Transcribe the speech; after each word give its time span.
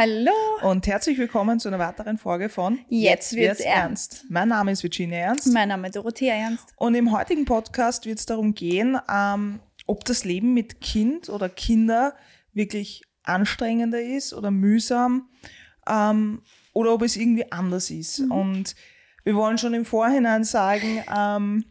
Hallo. 0.00 0.30
Und 0.62 0.86
herzlich 0.86 1.18
willkommen 1.18 1.58
zu 1.58 1.66
einer 1.66 1.80
weiteren 1.80 2.18
Folge 2.18 2.48
von 2.48 2.78
Jetzt 2.88 3.34
wird's 3.34 3.58
ernst. 3.58 4.26
Mein 4.28 4.46
Name 4.46 4.70
ist 4.70 4.84
Virginia 4.84 5.18
Ernst. 5.18 5.52
Mein 5.52 5.70
Name 5.70 5.88
ist 5.88 5.96
Dorothea 5.96 6.36
Ernst. 6.36 6.72
Und 6.76 6.94
im 6.94 7.10
heutigen 7.10 7.44
Podcast 7.44 8.06
wird 8.06 8.20
es 8.20 8.24
darum 8.24 8.54
gehen, 8.54 8.96
ähm, 9.12 9.58
ob 9.86 10.04
das 10.04 10.24
Leben 10.24 10.54
mit 10.54 10.80
Kind 10.80 11.28
oder 11.28 11.48
Kinder 11.48 12.14
wirklich 12.52 13.02
anstrengender 13.24 14.00
ist 14.00 14.32
oder 14.34 14.52
mühsam 14.52 15.30
ähm, 15.88 16.42
oder 16.74 16.94
ob 16.94 17.02
es 17.02 17.16
irgendwie 17.16 17.50
anders 17.50 17.90
ist. 17.90 18.20
Mhm. 18.20 18.30
Und 18.30 18.76
wir 19.24 19.34
wollen 19.34 19.58
schon 19.58 19.74
im 19.74 19.84
Vorhinein 19.84 20.44
sagen, 20.44 21.02
ähm, 21.12 21.64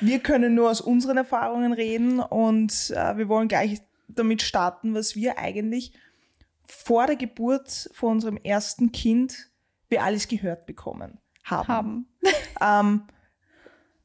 wir 0.00 0.20
können 0.20 0.54
nur 0.54 0.70
aus 0.70 0.80
unseren 0.80 1.18
Erfahrungen 1.18 1.74
reden 1.74 2.20
und 2.20 2.90
äh, 2.96 3.18
wir 3.18 3.28
wollen 3.28 3.48
gleich 3.48 3.82
damit 4.08 4.40
starten, 4.40 4.94
was 4.94 5.14
wir 5.14 5.36
eigentlich 5.36 5.92
vor 6.72 7.06
der 7.06 7.16
Geburt 7.16 7.90
von 7.92 8.12
unserem 8.12 8.36
ersten 8.36 8.92
Kind 8.92 9.50
wir 9.88 10.02
alles 10.04 10.28
gehört 10.28 10.66
bekommen 10.66 11.18
haben. 11.44 11.68
Haben. 11.68 12.06
Ähm, 12.62 13.04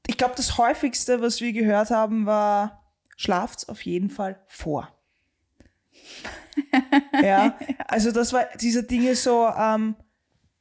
ich 0.07 0.17
glaube, 0.17 0.35
das 0.37 0.57
häufigste, 0.57 1.21
was 1.21 1.41
wir 1.41 1.51
gehört 1.51 1.89
haben, 1.89 2.25
war, 2.25 2.85
schlaft's 3.17 3.67
auf 3.67 3.81
jeden 3.81 4.09
Fall 4.09 4.39
vor. 4.47 4.87
ja, 7.21 7.57
also 7.87 8.13
das 8.13 8.31
war 8.31 8.45
diese 8.61 8.83
Dinge 8.83 9.15
so, 9.15 9.47
ähm, 9.47 9.95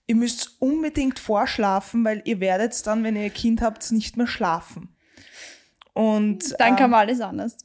ihr 0.09 0.17
müsst 0.17 0.61
unbedingt 0.61 1.21
vorschlafen, 1.21 2.05
weil 2.05 2.23
ihr 2.25 2.41
werdet 2.41 2.85
dann, 2.87 3.05
wenn 3.05 3.15
ihr 3.15 3.27
ein 3.27 3.35
Kind 3.35 3.63
habt, 3.63 3.93
nicht 3.93 4.17
mehr 4.17 4.27
schlafen. 4.27 4.97
Und 5.93 6.59
Dann 6.59 6.71
ähm, 6.71 6.77
kam 6.77 6.95
alles 6.95 7.21
anders. 7.21 7.57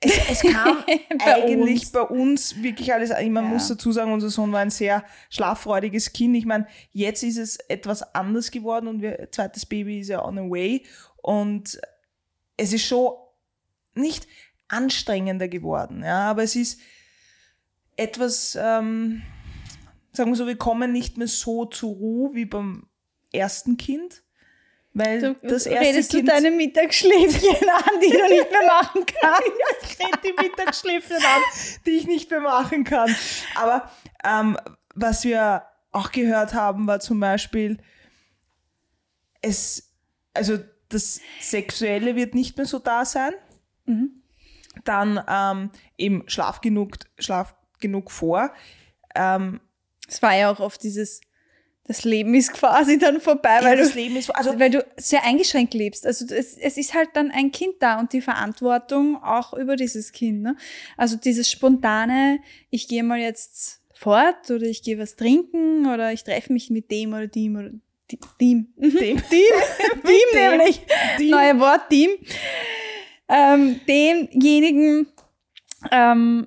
Es, 0.00 0.18
es 0.30 0.40
kam 0.52 0.84
eigentlich 1.18 1.82
uns. 1.82 1.92
bei 1.92 2.02
uns 2.02 2.62
wirklich 2.62 2.92
alles, 2.92 3.10
man 3.10 3.34
Ja. 3.34 3.42
muss 3.42 3.68
dazu 3.68 3.92
sagen, 3.92 4.12
unser 4.12 4.30
Sohn 4.30 4.52
war 4.52 4.60
ein 4.60 4.70
sehr 4.70 5.04
schlaffreudiges 5.30 6.12
Kind. 6.12 6.36
Ich 6.36 6.44
meine, 6.46 6.66
jetzt 6.92 7.22
ist 7.22 7.38
es 7.38 7.56
etwas 7.68 8.14
anders 8.14 8.50
geworden 8.50 8.88
und 8.88 9.02
wir, 9.02 9.28
zweites 9.32 9.66
Baby 9.66 10.00
ist 10.00 10.08
ja 10.08 10.24
on 10.24 10.36
the 10.36 10.42
way 10.50 10.84
und 11.22 11.78
es 12.56 12.72
ist 12.72 12.84
schon 12.86 13.12
nicht 13.94 14.26
anstrengender 14.68 15.48
geworden, 15.48 16.02
ja, 16.02 16.30
aber 16.30 16.42
es 16.42 16.56
ist 16.56 16.80
etwas, 17.96 18.58
ähm, 18.60 19.22
sagen 20.12 20.30
wir 20.30 20.36
so, 20.36 20.46
wir 20.46 20.56
kommen 20.56 20.92
nicht 20.92 21.16
mehr 21.16 21.28
so 21.28 21.64
zur 21.66 21.94
Ruhe 21.94 22.34
wie 22.34 22.44
beim 22.44 22.88
ersten 23.32 23.76
Kind, 23.76 24.22
weil 24.98 25.20
Du 25.20 25.34
das 25.48 25.66
erste 25.66 25.86
redest 25.88 26.10
Kind 26.10 26.28
du 26.28 26.32
deine 26.32 26.50
Mittagsschläfchen 26.50 27.68
an, 27.68 28.00
die 28.02 28.10
du 28.10 28.28
nicht 28.28 28.50
mehr 28.50 28.66
machen 28.66 29.04
kannst. 29.20 29.42
ich 29.82 29.98
rede 29.98 30.18
die 30.24 30.42
Mittagsschläfchen 30.42 31.16
an, 31.16 31.42
die 31.84 31.90
ich 31.90 32.06
nicht 32.06 32.30
mehr 32.30 32.40
machen 32.40 32.84
kann. 32.84 33.14
Aber 33.56 33.90
ähm, 34.24 34.56
was 34.94 35.24
wir 35.24 35.64
auch 35.92 36.12
gehört 36.12 36.54
haben, 36.54 36.86
war 36.86 37.00
zum 37.00 37.20
Beispiel, 37.20 37.78
es, 39.42 39.92
also 40.32 40.58
das 40.88 41.20
Sexuelle 41.40 42.16
wird 42.16 42.34
nicht 42.34 42.56
mehr 42.56 42.66
so 42.66 42.78
da 42.78 43.04
sein. 43.04 43.32
Dann 44.84 45.22
ähm, 45.28 45.70
eben 45.98 46.24
Schlaf 46.28 46.60
genug, 46.60 46.96
Schlaf 47.18 47.54
genug 47.80 48.10
vor. 48.10 48.52
Ähm, 49.14 49.60
Es 50.08 50.22
war 50.22 50.34
ja 50.34 50.50
auch 50.50 50.60
oft 50.60 50.82
dieses, 50.82 51.20
das 51.88 52.02
Leben 52.04 52.34
ist 52.34 52.52
quasi 52.52 52.98
dann 52.98 53.20
vorbei, 53.20 53.58
ja, 53.60 53.64
weil 53.64 53.76
das 53.76 53.92
du 53.92 54.00
ist, 54.00 54.34
also 54.34 54.58
weil 54.58 54.70
du 54.70 54.84
sehr 54.96 55.24
eingeschränkt 55.24 55.72
lebst. 55.72 56.04
Also 56.06 56.24
es, 56.34 56.56
es 56.56 56.76
ist 56.76 56.94
halt 56.94 57.10
dann 57.14 57.30
ein 57.30 57.52
Kind 57.52 57.74
da 57.80 58.00
und 58.00 58.12
die 58.12 58.20
Verantwortung 58.20 59.22
auch 59.22 59.52
über 59.54 59.76
dieses 59.76 60.10
Kind. 60.12 60.42
Ne? 60.42 60.56
Also 60.96 61.16
dieses 61.16 61.48
spontane, 61.50 62.40
ich 62.70 62.88
gehe 62.88 63.04
mal 63.04 63.18
jetzt 63.20 63.80
fort 63.94 64.50
oder 64.50 64.64
ich 64.66 64.82
gehe 64.82 64.98
was 64.98 65.14
trinken 65.16 65.86
oder 65.86 66.12
ich 66.12 66.24
treffe 66.24 66.52
mich 66.52 66.70
mit 66.70 66.90
dem 66.90 67.12
oder 67.14 67.28
dem 67.28 67.56
oder 67.56 67.70
di- 68.10 68.18
dem. 68.40 68.66
dem, 68.78 68.92
Team, 68.98 69.22
Team 69.28 69.52
dem. 70.04 70.58
nämlich. 70.58 70.80
Team. 71.18 71.30
Neue 71.30 71.60
Wort, 71.60 71.88
Team. 71.88 72.10
Ähm, 73.28 73.80
demjenigen 73.88 75.06
ähm, 75.90 76.46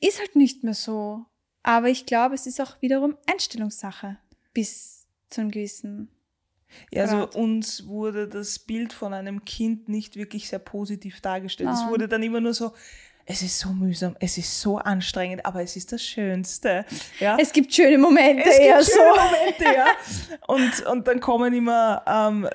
ist 0.00 0.18
halt 0.20 0.36
nicht 0.36 0.64
mehr 0.64 0.74
so. 0.74 1.24
Aber 1.62 1.88
ich 1.88 2.06
glaube, 2.06 2.34
es 2.36 2.46
ist 2.46 2.60
auch 2.60 2.80
wiederum 2.80 3.16
Einstellungssache 3.30 4.18
bis 4.56 5.06
zu 5.28 5.42
einem 5.42 5.50
gewissen. 5.50 6.08
Ja, 6.90 7.02
also 7.02 7.28
uns 7.38 7.86
wurde 7.86 8.26
das 8.26 8.58
Bild 8.58 8.94
von 8.94 9.12
einem 9.12 9.44
Kind 9.44 9.90
nicht 9.90 10.16
wirklich 10.16 10.48
sehr 10.48 10.58
positiv 10.58 11.20
dargestellt. 11.20 11.68
Es 11.70 11.80
Nein. 11.80 11.90
wurde 11.90 12.08
dann 12.08 12.22
immer 12.22 12.40
nur 12.40 12.54
so, 12.54 12.72
es 13.26 13.42
ist 13.42 13.58
so 13.58 13.68
mühsam, 13.68 14.16
es 14.18 14.38
ist 14.38 14.58
so 14.58 14.78
anstrengend, 14.78 15.44
aber 15.44 15.62
es 15.62 15.76
ist 15.76 15.92
das 15.92 16.02
Schönste. 16.02 16.86
Ja? 17.20 17.36
Es 17.38 17.52
gibt 17.52 17.74
schöne 17.74 17.98
Momente, 17.98 18.48
Es 18.48 18.58
eher 18.58 18.78
gibt 18.78 18.86
so. 18.86 18.92
schöne 18.94 19.10
Momente, 19.10 19.64
ja. 19.64 19.86
Und, 20.48 20.86
und 20.86 21.06
dann 21.06 21.20
kommen 21.20 21.52
immer 21.52 22.02
ähm, 22.06 22.48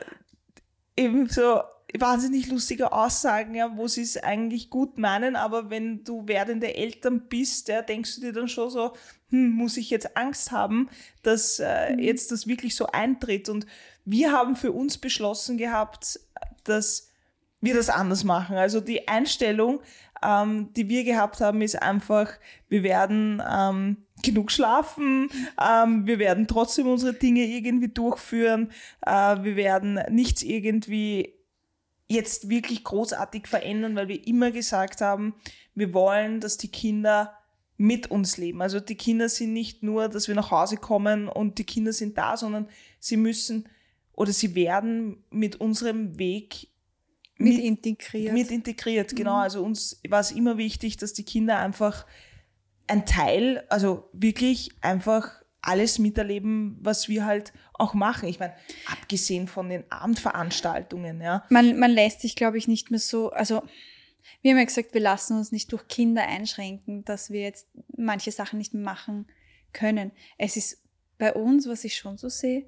eben 0.98 1.30
so 1.30 1.62
wahnsinnig 2.00 2.48
lustige 2.48 2.92
Aussagen, 2.92 3.56
ja, 3.56 3.76
wo 3.76 3.88
sie 3.88 4.02
es 4.02 4.18
eigentlich 4.18 4.70
gut 4.70 4.98
meinen, 4.98 5.36
aber 5.36 5.70
wenn 5.70 6.04
du 6.04 6.28
werdende 6.28 6.76
Eltern 6.76 7.28
bist, 7.28 7.68
ja, 7.68 7.82
denkst 7.82 8.16
du 8.16 8.22
dir 8.22 8.34
dann 8.34 8.48
schon 8.48 8.70
so, 8.70 8.94
hm, 9.30 9.52
muss 9.52 9.78
ich 9.78 9.90
jetzt 9.90 10.16
Angst 10.16 10.52
haben, 10.52 10.90
dass 11.24 11.60
äh, 11.60 11.94
jetzt 11.96 12.32
das 12.32 12.48
wirklich 12.48 12.76
so 12.76 12.88
eintritt. 12.88 13.50
Und 13.50 13.66
wir 14.06 14.32
haben 14.32 14.56
für 14.56 14.72
uns 14.72 14.98
beschlossen 14.98 15.58
gehabt, 15.58 16.20
dass 16.64 17.10
wir 17.60 17.76
das 17.76 17.90
anders 17.90 18.24
machen. 18.24 18.58
Also 18.58 18.82
die 18.82 19.08
Einstellung, 19.08 19.82
ähm, 20.24 20.72
die 20.74 20.90
wir 20.90 21.04
gehabt 21.04 21.42
haben, 21.42 21.62
ist 21.62 21.82
einfach, 21.82 22.32
wir 22.70 22.84
werden 22.84 23.42
ähm, 23.48 23.98
genug 24.24 24.52
schlafen, 24.52 25.30
ähm, 25.60 26.06
wir 26.06 26.20
werden 26.20 26.48
trotzdem 26.48 26.88
unsere 26.88 27.14
Dinge 27.14 27.46
irgendwie 27.46 27.90
durchführen, 27.90 28.72
äh, 29.06 29.38
wir 29.44 29.56
werden 29.56 30.00
nichts 30.10 30.44
irgendwie 30.44 31.34
jetzt 32.12 32.50
wirklich 32.50 32.84
großartig 32.84 33.48
verändern, 33.48 33.96
weil 33.96 34.08
wir 34.08 34.28
immer 34.28 34.52
gesagt 34.52 35.02
haben, 35.02 35.36
wir 35.76 35.94
wollen, 35.94 36.40
dass 36.40 36.58
die 36.58 36.70
Kinder 36.70 37.34
mit 37.78 38.12
uns 38.12 38.38
leben. 38.38 38.62
Also 38.62 38.80
die 38.80 38.96
Kinder 38.96 39.28
sind 39.28 39.54
nicht 39.54 39.82
nur, 39.82 40.08
dass 40.08 40.28
wir 40.28 40.36
nach 40.36 40.52
Hause 40.52 40.78
kommen 40.78 41.28
und 41.28 41.58
die 41.58 41.64
Kinder 41.64 41.94
sind 41.94 42.18
da, 42.18 42.38
sondern 42.38 42.68
sie 43.00 43.18
müssen 43.18 43.68
oder 44.14 44.32
sie 44.32 44.54
werden 44.54 45.24
mit 45.32 45.56
unserem 45.56 46.20
Weg 46.20 46.68
Mit 47.38 47.58
integriert. 47.58 48.34
mit 48.34 48.52
integriert, 48.52 49.16
genau. 49.16 49.38
Also 49.38 49.64
uns 49.64 50.00
war 50.08 50.20
es 50.20 50.32
immer 50.32 50.58
wichtig, 50.58 50.98
dass 50.98 51.14
die 51.14 51.24
Kinder 51.24 51.58
einfach 51.58 52.06
ein 52.88 53.06
Teil, 53.06 53.64
also 53.70 54.10
wirklich 54.14 54.72
einfach 54.82 55.41
alles 55.62 56.00
miterleben, 56.00 56.78
was 56.82 57.08
wir 57.08 57.26
halt 57.26 57.54
auch 57.74 57.94
machen. 57.94 58.28
Ich 58.28 58.40
meine, 58.40 58.54
abgesehen 58.88 59.48
von 59.48 59.70
den 59.70 59.84
Abendveranstaltungen, 59.92 61.22
ja. 61.22 61.46
man, 61.50 61.78
man 61.78 61.92
lässt 61.92 62.22
sich, 62.22 62.36
glaube 62.36 62.58
ich, 62.58 62.68
nicht 62.68 62.92
mehr 62.92 63.00
so, 63.00 63.32
also 63.32 63.62
wir 64.42 64.52
haben 64.52 64.60
ja 64.60 64.66
gesagt, 64.66 64.94
wir 64.94 65.02
lassen 65.02 65.38
uns 65.38 65.52
nicht 65.52 65.72
durch 65.72 65.88
Kinder 65.88 66.28
einschränken, 66.28 67.06
dass 67.06 67.30
wir 67.32 67.42
jetzt 67.42 67.68
manche 67.96 68.32
Sachen 68.32 68.58
nicht 68.58 68.74
machen 68.74 69.28
können. 69.74 70.12
Es 70.38 70.58
ist 70.58 70.82
bei 71.18 71.34
uns, 71.34 71.68
was 71.68 71.84
ich 71.84 71.96
schon 71.96 72.18
so 72.18 72.30
sehe, 72.30 72.66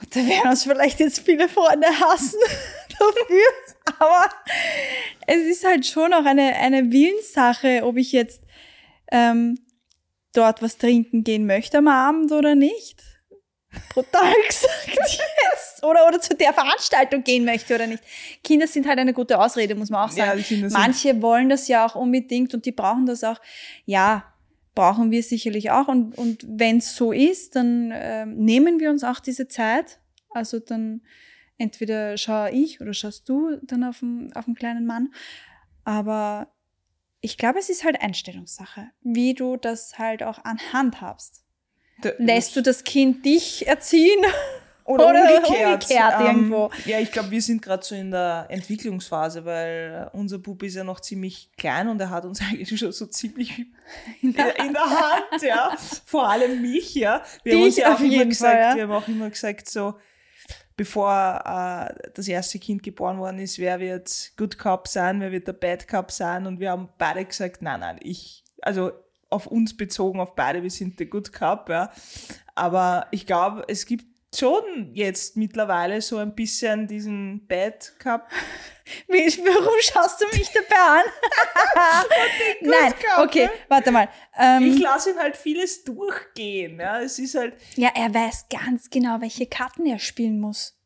und 0.00 0.16
da 0.16 0.26
werden 0.26 0.50
uns 0.50 0.64
vielleicht 0.64 1.00
jetzt 1.00 1.20
viele 1.20 1.48
Freunde 1.48 1.86
hassen 1.86 2.40
dafür, 2.98 3.98
aber 3.98 4.28
es 5.26 5.42
ist 5.42 5.64
halt 5.64 5.86
schon 5.86 6.12
auch 6.12 6.24
eine, 6.24 6.56
eine 6.56 6.90
Willenssache, 6.90 7.82
ob 7.84 7.96
ich 7.96 8.10
jetzt 8.12 8.42
ähm, 9.12 9.58
dort 10.34 10.62
was 10.62 10.78
trinken 10.78 11.24
gehen 11.24 11.46
möchte 11.46 11.78
am 11.78 11.88
Abend 11.88 12.32
oder 12.32 12.54
nicht. 12.54 13.02
Brutal 13.94 14.34
gesagt 14.48 14.88
jetzt. 14.98 15.82
Oder, 15.82 16.06
oder 16.06 16.20
zu 16.20 16.34
der 16.34 16.52
Veranstaltung 16.52 17.24
gehen 17.24 17.44
möchte 17.44 17.74
oder 17.74 17.86
nicht. 17.86 18.02
Kinder 18.44 18.66
sind 18.66 18.86
halt 18.86 18.98
eine 18.98 19.14
gute 19.14 19.38
Ausrede, 19.40 19.74
muss 19.74 19.88
man 19.90 20.08
auch 20.08 20.14
Ja, 20.16 20.26
sagen. 20.26 20.42
sind- 20.42 20.70
Manche 20.72 21.22
wollen 21.22 21.48
das 21.48 21.68
ja 21.68 21.86
auch 21.86 21.94
unbedingt 21.94 22.52
und 22.54 22.66
die 22.66 22.72
brauchen 22.72 23.06
das 23.06 23.24
auch. 23.24 23.40
Ja, 23.86 24.32
brauchen 24.74 25.10
wir 25.10 25.22
sicherlich 25.22 25.70
auch. 25.70 25.88
Und, 25.88 26.16
und 26.18 26.44
wenn 26.48 26.78
es 26.78 26.94
so 26.96 27.12
ist, 27.12 27.56
dann 27.56 27.92
ähm, 27.94 28.36
nehmen 28.36 28.78
wir 28.78 28.90
uns 28.90 29.04
auch 29.04 29.20
diese 29.20 29.48
Zeit. 29.48 30.00
Also 30.30 30.58
dann 30.60 31.02
entweder 31.58 32.16
schaue 32.18 32.50
ich 32.50 32.80
oder 32.80 32.92
schaust 32.94 33.28
du 33.28 33.56
dann 33.62 33.84
auf 33.84 34.00
den, 34.00 34.32
auf 34.34 34.44
den 34.44 34.54
kleinen 34.54 34.84
Mann. 34.86 35.12
Aber 35.84 36.48
ich 37.22 37.38
glaube, 37.38 37.60
es 37.60 37.70
ist 37.70 37.84
halt 37.84 38.02
Einstellungssache, 38.02 38.90
wie 39.00 39.32
du 39.32 39.56
das 39.56 39.98
halt 39.98 40.22
auch 40.22 40.44
anhand 40.44 41.00
habst. 41.00 41.44
Lässt 42.18 42.56
du 42.56 42.62
das 42.62 42.82
Kind 42.84 43.24
dich 43.24 43.66
erziehen? 43.66 44.20
Oder, 44.84 45.10
Oder 45.10 45.36
umgekehrt. 45.36 45.84
umgekehrt 45.84 46.14
ähm, 46.18 46.26
irgendwo. 46.26 46.70
Ja, 46.86 46.98
ich 46.98 47.12
glaube, 47.12 47.30
wir 47.30 47.40
sind 47.40 47.62
gerade 47.62 47.84
so 47.84 47.94
in 47.94 48.10
der 48.10 48.46
Entwicklungsphase, 48.48 49.44
weil 49.44 50.10
unser 50.12 50.38
Bub 50.38 50.60
ist 50.64 50.74
ja 50.74 50.82
noch 50.82 50.98
ziemlich 50.98 51.50
klein 51.56 51.86
und 51.86 52.00
er 52.00 52.10
hat 52.10 52.24
uns 52.24 52.40
eigentlich 52.50 52.76
schon 52.76 52.90
so 52.90 53.06
ziemlich 53.06 53.64
in 54.20 54.32
der, 54.32 54.58
in 54.58 54.72
der 54.72 54.84
Hand, 54.84 55.42
ja. 55.42 55.76
Vor 56.04 56.28
allem 56.28 56.60
mich, 56.60 56.96
ja. 56.96 57.22
Wir 57.44 57.52
haben 57.52 57.58
Dich 57.60 57.66
uns 57.66 57.76
ja 57.76 57.94
auch 57.94 58.00
immer 58.00 58.08
jeden 58.10 58.28
gesagt, 58.30 58.52
Fall, 58.52 58.60
ja. 58.60 58.74
wir 58.76 58.82
haben 58.82 59.04
auch 59.04 59.06
immer 59.06 59.30
gesagt, 59.30 59.70
so, 59.70 59.94
bevor 60.76 61.10
äh, 61.44 62.10
das 62.14 62.28
erste 62.28 62.58
Kind 62.58 62.82
geboren 62.82 63.18
worden 63.18 63.38
ist, 63.38 63.58
wer 63.58 63.80
wird 63.80 64.32
Good 64.36 64.58
Cop 64.58 64.88
sein, 64.88 65.20
wer 65.20 65.32
wird 65.32 65.46
der 65.46 65.52
Bad 65.52 65.88
Cop 65.88 66.10
sein 66.10 66.46
und 66.46 66.60
wir 66.60 66.70
haben 66.70 66.88
beide 66.98 67.24
gesagt, 67.24 67.62
nein, 67.62 67.80
nein, 67.80 67.98
ich, 68.02 68.44
also 68.60 68.92
auf 69.30 69.46
uns 69.46 69.76
bezogen, 69.76 70.20
auf 70.20 70.34
beide, 70.34 70.62
wir 70.62 70.70
sind 70.70 70.98
der 70.98 71.06
Good 71.06 71.32
Cup, 71.32 71.68
ja. 71.68 71.90
Aber 72.54 73.06
ich 73.10 73.26
glaube, 73.26 73.64
es 73.66 73.86
gibt 73.86 74.11
schon 74.34 74.90
jetzt 74.94 75.36
mittlerweile 75.36 76.00
so 76.00 76.18
ein 76.18 76.34
bisschen 76.34 76.86
diesen 76.86 77.46
Bad 77.46 77.92
Cup. 77.98 78.28
Warum 79.08 79.74
schaust 79.80 80.20
du 80.20 80.26
mich 80.36 80.50
dabei 80.50 81.00
an? 81.00 81.04
Nein, 82.62 82.92
Cup, 82.92 83.24
okay, 83.26 83.44
ne? 83.46 83.50
warte 83.68 83.90
mal. 83.90 84.08
Ähm, 84.38 84.62
Ich 84.64 84.78
lasse 84.80 85.10
ihn 85.10 85.18
halt 85.18 85.36
vieles 85.36 85.84
durchgehen. 85.84 86.80
Ja. 86.80 87.00
Es 87.00 87.18
ist 87.18 87.34
halt, 87.34 87.54
ja, 87.76 87.90
er 87.94 88.12
weiß 88.12 88.46
ganz 88.48 88.90
genau, 88.90 89.20
welche 89.20 89.46
Karten 89.46 89.86
er 89.86 89.98
spielen 89.98 90.40
muss. 90.40 90.78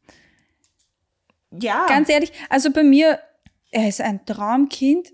ja, 1.51 1.87
Ganz 1.87 2.09
ehrlich, 2.09 2.33
also 2.49 2.71
bei 2.71 2.83
mir, 2.83 3.21
er 3.71 3.89
ist 3.89 4.01
ein 4.01 4.25
Traumkind. 4.27 5.13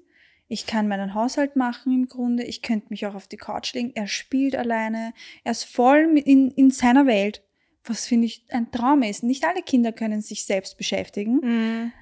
Ich 0.48 0.66
kann 0.66 0.86
meinen 0.86 1.14
Haushalt 1.14 1.56
machen 1.56 1.94
im 1.94 2.08
Grunde. 2.08 2.42
Ich 2.42 2.60
könnte 2.60 2.88
mich 2.90 3.06
auch 3.06 3.14
auf 3.14 3.26
die 3.26 3.38
Couch 3.38 3.72
legen. 3.72 3.92
Er 3.94 4.06
spielt 4.06 4.54
alleine. 4.54 5.14
Er 5.44 5.52
ist 5.52 5.64
voll 5.64 6.18
in, 6.18 6.50
in 6.50 6.70
seiner 6.70 7.06
Welt. 7.06 7.42
Was 7.84 8.06
finde 8.06 8.26
ich 8.26 8.44
ein 8.50 8.70
Traum 8.70 9.02
ist. 9.02 9.22
Nicht 9.22 9.44
alle 9.44 9.62
Kinder 9.62 9.92
können 9.92 10.20
sich 10.22 10.44
selbst 10.44 10.76
beschäftigen. 10.78 11.40
Mhm. 11.42 11.92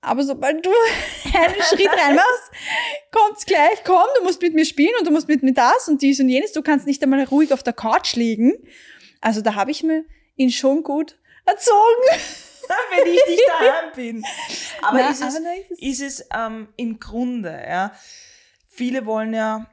Aber 0.00 0.22
sobald 0.22 0.64
du 0.64 0.70
einen 1.34 1.62
Schritt 1.62 1.88
reinmachst, 1.90 2.50
kommt's 3.10 3.44
gleich, 3.44 3.82
komm, 3.84 4.06
du 4.18 4.24
musst 4.24 4.40
mit 4.40 4.54
mir 4.54 4.64
spielen 4.64 4.92
und 5.00 5.06
du 5.06 5.10
musst 5.10 5.26
mit 5.26 5.42
mir 5.42 5.52
das 5.54 5.88
und 5.88 6.00
dies 6.02 6.20
und 6.20 6.28
jenes. 6.28 6.52
Du 6.52 6.62
kannst 6.62 6.86
nicht 6.86 7.02
einmal 7.02 7.24
ruhig 7.24 7.52
auf 7.52 7.62
der 7.64 7.72
Couch 7.72 8.14
liegen. 8.14 8.52
Also 9.20 9.40
da 9.40 9.54
habe 9.56 9.70
ich 9.72 9.82
mir 9.82 10.04
ihn 10.36 10.50
schon 10.50 10.82
gut 10.84 11.18
erzogen. 11.44 12.04
wenn 12.90 13.12
ich 13.12 13.20
nicht 13.28 13.42
daheim 13.48 13.92
bin. 13.96 14.24
Aber 14.82 14.98
Na, 14.98 15.10
ist 15.10 15.22
es, 15.22 15.36
aber 15.36 15.54
ist 15.56 15.70
es- 15.70 15.80
ist 15.80 16.00
es 16.20 16.28
ähm, 16.36 16.68
im 16.76 16.98
Grunde, 17.00 17.50
ja, 17.66 17.92
viele 18.68 19.06
wollen 19.06 19.34
ja 19.34 19.70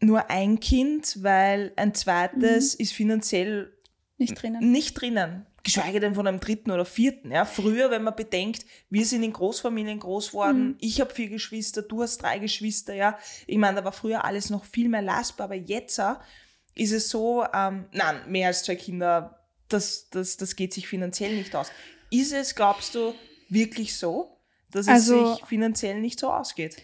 nur 0.00 0.30
ein 0.30 0.60
Kind, 0.60 1.22
weil 1.22 1.72
ein 1.76 1.94
zweites 1.94 2.74
Mhm. 2.78 2.82
ist 2.82 2.92
finanziell 2.92 3.75
Nicht 4.18 4.40
drinnen. 4.40 4.70
nicht 4.72 4.94
drinnen. 5.00 5.46
Geschweige 5.62 5.98
denn 6.00 6.14
von 6.14 6.26
einem 6.26 6.40
dritten 6.40 6.70
oder 6.70 6.84
vierten. 6.84 7.32
Ja. 7.32 7.44
Früher, 7.44 7.90
wenn 7.90 8.02
man 8.04 8.14
bedenkt, 8.16 8.64
wir 8.88 9.04
sind 9.04 9.22
in 9.24 9.32
Großfamilien 9.32 9.98
groß 9.98 10.28
geworden, 10.28 10.68
Mhm. 10.68 10.76
ich 10.80 11.00
habe 11.00 11.12
vier 11.12 11.28
Geschwister, 11.28 11.82
du 11.82 12.02
hast 12.02 12.18
drei 12.18 12.38
Geschwister, 12.38 12.94
ja. 12.94 13.18
Ich 13.46 13.58
meine, 13.58 13.78
da 13.78 13.84
war 13.84 13.92
früher 13.92 14.24
alles 14.24 14.48
noch 14.48 14.64
viel 14.64 14.88
mehr 14.88 15.02
leistbar, 15.02 15.46
aber 15.46 15.54
jetzt 15.56 15.98
äh, 15.98 16.14
ist 16.76 16.92
es 16.92 17.08
so, 17.08 17.44
ähm, 17.52 17.86
nein, 17.92 18.16
mehr 18.28 18.48
als 18.48 18.62
zwei 18.62 18.76
Kinder, 18.76 19.40
das, 19.68 20.08
das, 20.10 20.36
das 20.36 20.54
geht 20.56 20.72
sich 20.72 20.86
finanziell 20.88 21.34
nicht 21.34 21.54
aus. 21.56 21.70
Ist 22.10 22.32
es, 22.32 22.54
glaubst 22.54 22.94
du, 22.94 23.12
wirklich 23.48 23.96
so, 23.96 24.38
dass 24.70 24.86
Also- 24.88 25.32
es 25.32 25.36
sich 25.38 25.46
finanziell 25.46 26.00
nicht 26.00 26.18
so 26.20 26.30
ausgeht? 26.30 26.76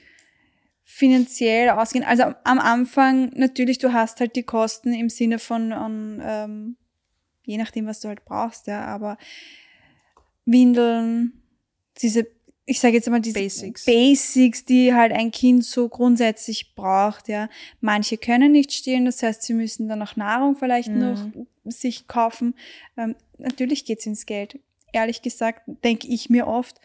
finanziell 0.85 1.71
ausgehen. 1.71 2.05
Also 2.05 2.25
am- 2.45 2.59
Anfang 2.59 3.31
natürlich, 3.35 3.79
du 3.79 3.93
hast 3.93 4.21
halt 4.21 4.37
die 4.37 4.43
Kosten 4.43 4.93
im 4.93 5.09
Sinne 5.09 5.39
von, 5.39 5.73
an, 5.73 6.21
ähm, 6.25 6.77
je 7.45 7.57
nachdem, 7.57 7.87
was 7.87 8.01
du 8.01 8.09
halt 8.09 8.25
brauchst, 8.25 8.67
ja, 8.67 8.85
aber 8.85 9.19
Windeln, 10.45 11.33
diese, 12.01 12.27
ich 12.65 12.81
sage 12.81 12.95
jetzt 12.95 13.09
mal 13.09 13.21
diese 13.21 13.39
Basics. 13.39 13.85
Basics, 13.85 14.65
die 14.65 14.95
halt 14.95 15.13
ein 15.13 15.31
Kind 15.31 15.65
so 15.65 15.89
grundsätzlich 15.89 16.75
braucht, 16.75 17.29
ja. 17.29 17.49
Manche 17.81 18.17
können 18.17 18.53
nicht 18.53 18.73
stillen, 18.73 19.05
das 19.05 19.23
heißt, 19.23 19.43
sie 19.43 19.55
müssen 19.55 19.89
dann 19.89 20.03
auch 20.03 20.17
Nahrung 20.17 20.57
vielleicht 20.57 20.91
Mhm. 20.91 20.99
noch 20.99 21.27
sich 21.65 22.09
kaufen. 22.09 22.55
Ähm, 22.97 23.15
natürlich 23.39 23.85
geht's 23.85 24.07
ins 24.07 24.27
Geld. 24.27 24.59
Ehrlich 24.93 25.23
gesagt, 25.23 25.63
denke 25.85 26.09
ich 26.09 26.29
mir 26.29 26.47
oft, 26.47 26.81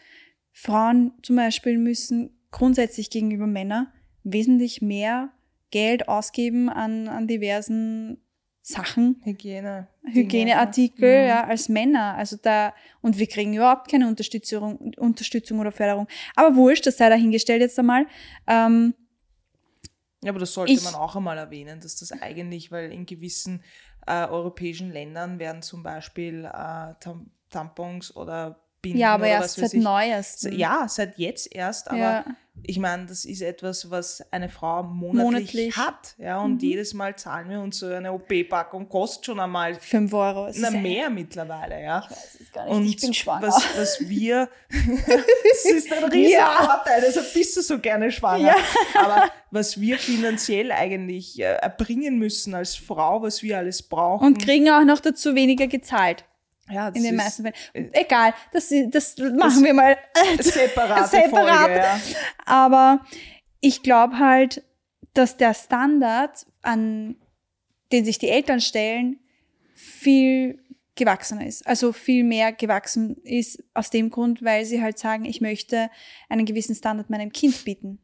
Frauen 0.52 1.12
zum 1.22 1.36
Beispiel 1.36 1.78
müssen 1.78 2.30
grundsätzlich 2.50 3.10
gegenüber 3.10 3.46
Männern 3.46 3.88
wesentlich 4.24 4.82
mehr 4.82 5.30
Geld 5.70 6.08
ausgeben 6.08 6.68
an, 6.68 7.08
an 7.08 7.26
diversen 7.28 8.18
Sachen, 8.72 9.20
Hygiene. 9.24 9.88
Hygieneartikel, 10.04 11.22
Mhm. 11.22 11.28
ja, 11.28 11.44
als 11.44 11.70
Männer. 11.70 12.14
Also 12.16 12.36
da, 12.36 12.74
und 13.00 13.18
wir 13.18 13.26
kriegen 13.26 13.54
überhaupt 13.54 13.90
keine 13.90 14.06
Unterstützung, 14.06 14.92
Unterstützung 14.98 15.58
oder 15.58 15.72
Förderung. 15.72 16.06
Aber 16.36 16.54
wurscht, 16.54 16.86
das 16.86 16.98
sei 16.98 17.08
dahingestellt 17.08 17.62
jetzt 17.62 17.78
einmal. 17.78 18.06
Ähm, 18.46 18.94
Ja, 20.22 20.32
aber 20.32 20.40
das 20.40 20.52
sollte 20.52 20.72
Ich- 20.72 20.82
man 20.82 20.94
auch 20.96 21.14
einmal 21.16 21.38
erwähnen, 21.38 21.80
dass 21.80 21.96
das 21.96 22.10
eigentlich, 22.12 22.70
weil 22.72 22.90
in 22.92 23.06
gewissen 23.06 23.62
äh, 24.06 24.26
europäischen 24.26 24.90
Ländern 24.90 25.38
werden 25.38 25.62
zum 25.62 25.82
Beispiel 25.82 26.44
äh, 26.46 26.94
Tam 27.00 27.30
Tampons 27.50 28.14
oder 28.16 28.60
Binden 28.82 28.98
ja, 28.98 29.14
aber 29.14 29.28
erst 29.28 29.56
seit 29.56 29.72
ich. 29.74 29.82
neuestem. 29.82 30.52
Ja, 30.58 30.86
seit 30.88 31.18
jetzt 31.18 31.54
erst, 31.54 31.88
aber 31.90 31.98
Ja. 31.98 32.24
Ich 32.70 32.78
meine, 32.78 33.06
das 33.06 33.24
ist 33.24 33.40
etwas, 33.40 33.90
was 33.90 34.22
eine 34.30 34.50
Frau 34.50 34.82
monatlich, 34.82 35.24
Monatlich. 35.24 35.76
hat. 35.78 36.14
Ja, 36.18 36.40
und 36.42 36.54
Mhm. 36.56 36.68
jedes 36.68 36.92
Mal 36.92 37.16
zahlen 37.16 37.48
wir 37.48 37.60
uns 37.60 37.78
so 37.78 37.86
eine 37.86 38.12
OP-Packung, 38.12 38.88
kostet 38.90 39.24
schon 39.24 39.40
einmal 39.40 39.74
Fünf 39.76 40.12
Euro. 40.12 40.46
es 40.48 40.58
na, 40.60 40.70
mehr 40.70 41.08
mittlerweile, 41.08 41.82
ja. 41.82 42.02
Ich 42.04 42.10
weiß 42.10 42.38
es 42.42 42.52
gar 42.52 42.64
nicht. 42.66 42.74
Und 42.74 42.84
ich 42.84 42.96
bin 43.00 43.14
schwanger. 43.14 43.46
Was, 43.46 43.64
was 43.76 44.00
wir, 44.08 44.50
das 44.70 45.64
ist 45.64 45.92
ein 45.92 46.04
riesen 46.04 46.32
Ja. 46.32 46.50
Vorteil, 46.62 47.02
deshalb 47.06 47.32
bist 47.32 47.56
du 47.56 47.62
so 47.62 47.78
gerne 47.78 48.12
schwanger. 48.12 48.48
Ja. 48.48 48.56
Aber 49.02 49.30
was 49.50 49.80
wir 49.80 49.98
finanziell 49.98 50.70
eigentlich 50.70 51.38
äh, 51.40 51.44
erbringen 51.44 52.18
müssen 52.18 52.54
als 52.54 52.76
Frau, 52.76 53.22
was 53.22 53.42
wir 53.42 53.56
alles 53.56 53.82
brauchen. 53.82 54.26
und 54.26 54.38
kriegen 54.44 54.68
auch 54.70 54.84
noch 54.84 55.00
dazu 55.00 55.34
weniger 55.34 55.66
gezahlt. 55.68 56.24
Ja, 56.70 56.88
In 56.88 57.02
den 57.02 57.14
ist 57.14 57.16
meisten 57.16 57.42
Fällen. 57.42 57.92
Egal, 57.92 58.34
das, 58.52 58.72
das 58.90 59.16
machen 59.18 59.64
wir 59.64 59.74
mal 59.74 59.96
eine 60.28 60.42
separate 60.42 61.08
Separat. 61.16 61.60
Folge. 61.60 61.78
Ja. 61.78 62.00
Aber 62.44 63.06
ich 63.60 63.82
glaube 63.82 64.18
halt, 64.18 64.62
dass 65.14 65.36
der 65.36 65.54
Standard, 65.54 66.46
an 66.62 67.16
den 67.92 68.04
sich 68.04 68.18
die 68.18 68.28
Eltern 68.28 68.60
stellen, 68.60 69.18
viel 69.74 70.62
gewachsener 70.94 71.46
ist. 71.46 71.66
Also 71.66 71.92
viel 71.92 72.24
mehr 72.24 72.52
gewachsen 72.52 73.16
ist 73.22 73.62
aus 73.72 73.90
dem 73.90 74.10
Grund, 74.10 74.42
weil 74.42 74.64
sie 74.64 74.82
halt 74.82 74.98
sagen, 74.98 75.24
ich 75.24 75.40
möchte 75.40 75.90
einen 76.28 76.44
gewissen 76.44 76.74
Standard 76.74 77.08
meinem 77.08 77.32
Kind 77.32 77.64
bieten. 77.64 78.00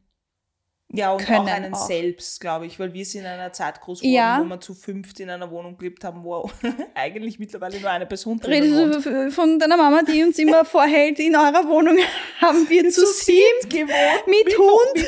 Ja, 0.95 1.11
und 1.11 1.23
Können 1.25 1.39
auch 1.39 1.47
einen 1.47 1.73
auch. 1.73 1.87
selbst, 1.87 2.39
glaube 2.39 2.65
ich, 2.65 2.79
weil 2.79 2.93
wir 2.93 3.05
sind 3.05 3.21
in 3.21 3.27
einer 3.27 3.51
Zeit 3.53 3.81
groß 3.81 3.99
geworden, 3.99 4.13
Ja. 4.15 4.39
wo 4.41 4.45
wir 4.49 4.59
zu 4.61 4.73
fünft 4.73 5.19
in 5.19 5.29
einer 5.29 5.49
Wohnung 5.51 5.77
gelebt 5.77 6.03
haben, 6.03 6.23
wo 6.23 6.49
eigentlich 6.95 7.37
mittlerweile 7.39 7.79
nur 7.79 7.89
eine 7.89 8.05
Person 8.05 8.39
drin. 8.39 8.63
Redest 8.63 9.05
du 9.05 9.31
von 9.31 9.59
deiner 9.59 9.77
Mama, 9.77 10.01
die 10.03 10.23
uns 10.23 10.37
immer 10.39 10.63
vorhält, 10.65 11.19
in 11.19 11.35
eurer 11.35 11.67
Wohnung 11.67 11.97
haben 12.41 12.69
wir 12.69 12.89
zu 12.89 13.05
sieben 13.05 13.69
gewohnt. 13.69 14.27
mit 14.27 14.57
Hund. 14.57 15.07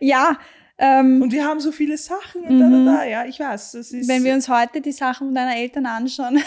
Ja, 0.00 0.38
ähm, 0.78 1.22
Und 1.22 1.32
wir 1.32 1.44
haben 1.44 1.60
so 1.60 1.72
viele 1.72 1.98
Sachen 1.98 2.42
und 2.42 2.60
da, 2.60 2.68
da, 2.68 2.98
da. 2.98 3.04
Ja, 3.04 3.24
ich 3.24 3.40
weiß, 3.40 3.72
das 3.72 3.90
ist... 3.92 4.08
wenn 4.08 4.22
wir 4.24 4.32
uns 4.34 4.48
heute 4.48 4.80
die 4.80 4.92
Sachen 4.92 5.34
deiner 5.34 5.56
Eltern 5.56 5.86
anschauen, 5.86 6.40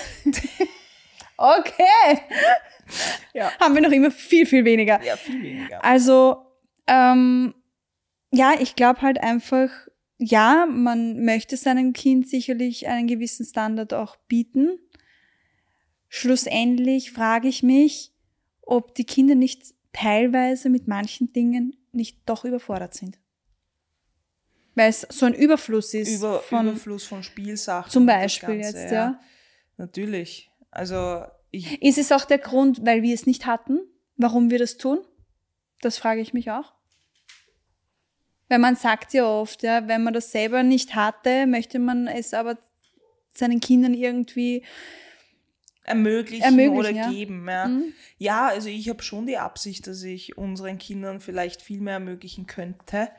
okay, 1.37 2.21
ja, 3.33 3.51
haben 3.59 3.75
wir 3.75 3.81
noch 3.81 3.91
immer 3.91 4.11
viel, 4.11 4.45
viel 4.45 4.63
weniger. 4.65 5.01
ja, 5.03 5.15
viel 5.17 5.41
weniger. 5.41 5.83
Also, 5.83 6.37
ähm, 6.87 7.53
ja, 8.31 8.53
ich 8.59 8.75
glaube 8.75 9.01
halt 9.01 9.21
einfach, 9.21 9.69
ja, 10.17 10.65
man 10.69 11.23
möchte 11.23 11.57
seinem 11.57 11.93
Kind 11.93 12.29
sicherlich 12.29 12.87
einen 12.87 13.07
gewissen 13.07 13.45
Standard 13.45 13.93
auch 13.93 14.15
bieten. 14.27 14.79
Schlussendlich 16.07 17.11
frage 17.11 17.47
ich 17.47 17.63
mich, 17.63 18.13
ob 18.61 18.95
die 18.95 19.05
Kinder 19.05 19.35
nicht 19.35 19.73
teilweise 19.93 20.69
mit 20.69 20.87
manchen 20.87 21.33
Dingen 21.33 21.75
nicht 21.91 22.19
doch 22.25 22.45
überfordert 22.45 22.93
sind. 22.93 23.19
Weil 24.75 24.89
es 24.89 25.01
so 25.09 25.25
ein 25.25 25.33
Überfluss 25.33 25.93
ist 25.93 26.15
Über, 26.15 26.39
von 26.39 26.67
Überfluss 26.67 27.03
von 27.03 27.23
Spielsachen. 27.23 27.91
zum 27.91 28.05
Beispiel 28.05 28.59
Ganze, 28.59 28.77
jetzt, 28.77 28.91
ja. 28.91 29.19
Natürlich. 29.77 30.49
Also 30.69 31.25
ich, 31.49 31.81
Ist 31.81 31.97
es 31.97 32.11
auch 32.11 32.23
der 32.23 32.37
Grund, 32.37 32.85
weil 32.85 33.01
wir 33.01 33.13
es 33.13 33.25
nicht 33.25 33.45
hatten, 33.45 33.81
warum 34.15 34.49
wir 34.49 34.59
das 34.59 34.77
tun? 34.77 34.99
Das 35.81 35.97
frage 35.97 36.21
ich 36.21 36.33
mich 36.33 36.51
auch. 36.51 36.73
Weil 38.49 38.59
man 38.59 38.75
sagt 38.75 39.13
ja 39.13 39.25
oft, 39.25 39.63
ja, 39.63 39.87
wenn 39.87 40.03
man 40.03 40.13
das 40.13 40.31
selber 40.31 40.63
nicht 40.63 40.95
hatte, 40.95 41.47
möchte 41.47 41.79
man 41.79 42.07
es 42.07 42.33
aber 42.33 42.57
seinen 43.33 43.61
Kindern 43.61 43.93
irgendwie 43.93 44.63
ermöglichen, 45.83 46.43
Ermöglichen, 46.43 46.77
oder 46.77 46.91
ja. 46.91 47.09
geben. 47.09 47.47
Ja, 47.47 47.67
Mhm. 47.67 47.93
ja 48.17 48.47
also 48.47 48.69
ich 48.69 48.89
habe 48.89 49.01
schon 49.03 49.25
die 49.25 49.37
Absicht, 49.37 49.87
dass 49.87 50.03
ich 50.03 50.37
unseren 50.37 50.77
Kindern 50.77 51.21
vielleicht 51.21 51.61
viel 51.61 51.81
mehr 51.81 51.95
ermöglichen 51.95 52.45
könnte. 52.45 53.09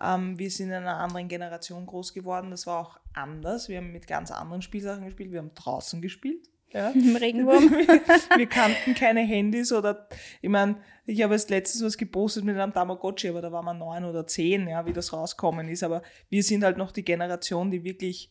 Ähm, 0.00 0.38
wir 0.38 0.50
sind 0.50 0.68
in 0.68 0.74
einer 0.74 0.98
anderen 0.98 1.28
Generation 1.28 1.86
groß 1.86 2.12
geworden, 2.14 2.50
das 2.50 2.66
war 2.66 2.80
auch 2.80 3.00
anders. 3.14 3.68
Wir 3.68 3.78
haben 3.78 3.92
mit 3.92 4.06
ganz 4.06 4.30
anderen 4.30 4.62
Spielsachen 4.62 5.04
gespielt, 5.04 5.32
wir 5.32 5.38
haben 5.38 5.54
draußen 5.54 6.00
gespielt. 6.00 6.48
Ja. 6.72 6.90
im 6.94 7.16
Regenwurm. 7.16 7.70
wir 8.36 8.46
kannten 8.46 8.94
keine 8.94 9.20
Handys 9.20 9.72
oder, 9.72 10.08
ich 10.40 10.48
meine, 10.50 10.76
ich 11.04 11.22
habe 11.22 11.34
als 11.34 11.48
letztes 11.48 11.82
was 11.84 11.98
gepostet 11.98 12.44
mit 12.44 12.56
einem 12.56 12.72
Tamagotchi, 12.72 13.28
aber 13.28 13.42
da 13.42 13.50
waren 13.52 13.64
wir 13.64 13.74
neun 13.74 14.04
oder 14.04 14.26
zehn, 14.26 14.68
ja, 14.68 14.86
wie 14.86 14.92
das 14.92 15.12
rauskommen 15.12 15.68
ist. 15.68 15.82
Aber 15.82 16.02
wir 16.28 16.42
sind 16.42 16.64
halt 16.64 16.76
noch 16.76 16.92
die 16.92 17.04
Generation, 17.04 17.70
die 17.70 17.82
wirklich 17.84 18.30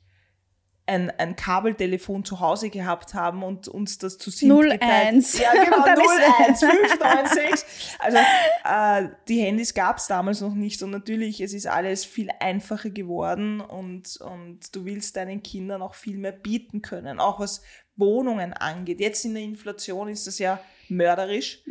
ein, 0.87 1.11
ein 1.11 1.35
Kabeltelefon 1.35 2.25
zu 2.25 2.39
Hause 2.39 2.69
gehabt 2.69 3.13
haben 3.13 3.43
und 3.43 3.67
uns 3.67 3.97
das 3.99 4.17
zu 4.17 4.31
sieben 4.31 4.51
01. 4.81 5.39
Ja, 5.39 5.51
genau, 5.63 5.77
Und 5.77 5.87
dann 5.87 5.99
ist- 5.99 6.63
01, 6.63 6.63
596. 6.63 7.65
Also 7.99 8.17
äh, 8.17 9.09
die 9.27 9.39
Handys 9.41 9.73
gab 9.75 9.97
es 9.97 10.07
damals 10.07 10.41
noch 10.41 10.55
nicht 10.55 10.81
und 10.81 10.89
natürlich, 10.89 11.39
es 11.39 11.53
ist 11.53 11.67
alles 11.67 12.03
viel 12.03 12.29
einfacher 12.39 12.89
geworden 12.89 13.61
und, 13.61 14.17
und 14.17 14.75
du 14.75 14.85
willst 14.85 15.15
deinen 15.17 15.43
Kindern 15.43 15.81
auch 15.83 15.93
viel 15.93 16.17
mehr 16.17 16.31
bieten 16.31 16.81
können, 16.81 17.19
auch 17.19 17.39
was 17.39 17.61
Wohnungen 17.95 18.53
angeht. 18.53 18.99
Jetzt 18.99 19.25
in 19.25 19.33
der 19.33 19.43
Inflation 19.43 20.07
ist 20.07 20.27
das 20.27 20.39
ja 20.39 20.59
mörderisch, 20.89 21.63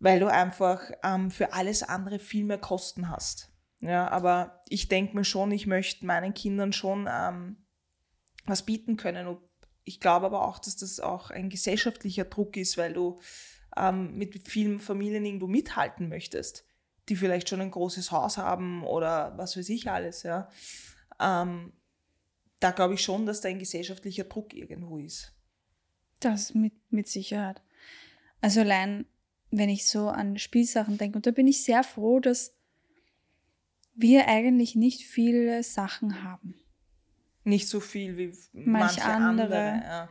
weil 0.00 0.20
du 0.20 0.26
einfach 0.26 0.90
ähm, 1.02 1.30
für 1.30 1.52
alles 1.52 1.82
andere 1.82 2.18
viel 2.18 2.44
mehr 2.44 2.58
Kosten 2.58 3.08
hast. 3.08 3.50
Ja, 3.80 4.08
aber 4.08 4.62
ich 4.68 4.88
denke 4.88 5.14
mir 5.14 5.24
schon, 5.24 5.52
ich 5.52 5.66
möchte 5.66 6.04
meinen 6.04 6.34
Kindern 6.34 6.72
schon 6.72 7.08
ähm, 7.10 7.56
was 8.46 8.64
bieten 8.64 8.96
können. 8.96 9.26
Und 9.26 9.38
ich 9.84 10.00
glaube 10.00 10.26
aber 10.26 10.46
auch, 10.46 10.58
dass 10.58 10.76
das 10.76 11.00
auch 11.00 11.30
ein 11.30 11.48
gesellschaftlicher 11.48 12.24
Druck 12.24 12.56
ist, 12.56 12.76
weil 12.76 12.92
du 12.92 13.20
ähm, 13.76 14.16
mit 14.16 14.48
vielen 14.48 14.80
Familien 14.80 15.24
irgendwo 15.24 15.46
mithalten 15.46 16.08
möchtest, 16.08 16.64
die 17.08 17.16
vielleicht 17.16 17.48
schon 17.48 17.60
ein 17.60 17.70
großes 17.70 18.10
Haus 18.10 18.36
haben 18.36 18.84
oder 18.84 19.34
was 19.36 19.56
weiß 19.56 19.68
ich 19.68 19.90
alles. 19.90 20.24
Ja. 20.24 20.50
Ähm, 21.20 21.72
da 22.60 22.70
glaube 22.72 22.94
ich 22.94 23.02
schon, 23.02 23.26
dass 23.26 23.40
da 23.40 23.48
ein 23.48 23.58
gesellschaftlicher 23.58 24.24
Druck 24.24 24.54
irgendwo 24.54 24.98
ist. 24.98 25.32
Das 26.20 26.54
mit, 26.54 26.72
mit 26.90 27.08
Sicherheit. 27.08 27.62
Also 28.40 28.60
allein, 28.60 29.06
wenn 29.50 29.68
ich 29.68 29.86
so 29.86 30.08
an 30.08 30.38
Spielsachen 30.38 30.98
denke, 30.98 31.16
und 31.16 31.26
da 31.26 31.30
bin 31.30 31.46
ich 31.46 31.62
sehr 31.64 31.84
froh, 31.84 32.20
dass 32.20 32.54
wir 33.94 34.28
eigentlich 34.28 34.74
nicht 34.76 35.04
viele 35.04 35.62
Sachen 35.62 36.22
haben. 36.22 36.54
Nicht 37.44 37.68
so 37.68 37.80
viel 37.80 38.16
wie 38.16 38.26
Manch 38.52 38.96
manche 38.96 39.04
andere. 39.04 39.42
andere. 39.42 39.84
ja. 39.86 40.08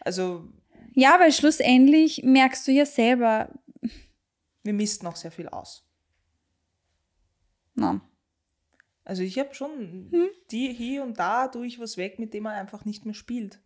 Also 0.00 0.48
Ja, 0.94 1.18
weil 1.20 1.32
schlussendlich 1.32 2.22
merkst 2.24 2.66
du 2.66 2.72
ja 2.72 2.86
selber, 2.86 3.52
wir 4.62 4.72
missten 4.72 5.06
auch 5.06 5.16
sehr 5.16 5.30
viel 5.30 5.48
aus. 5.48 5.84
na, 7.74 8.00
Also 9.08 9.22
ich 9.22 9.38
habe 9.38 9.54
schon 9.54 10.08
Hm? 10.12 10.28
die 10.50 10.72
hier 10.74 11.02
und 11.02 11.18
da 11.18 11.48
tue 11.48 11.66
ich 11.66 11.80
was 11.80 11.96
weg, 11.96 12.18
mit 12.18 12.34
dem 12.34 12.42
man 12.42 12.54
einfach 12.54 12.84
nicht 12.84 13.06
mehr 13.06 13.14
spielt. 13.14 13.58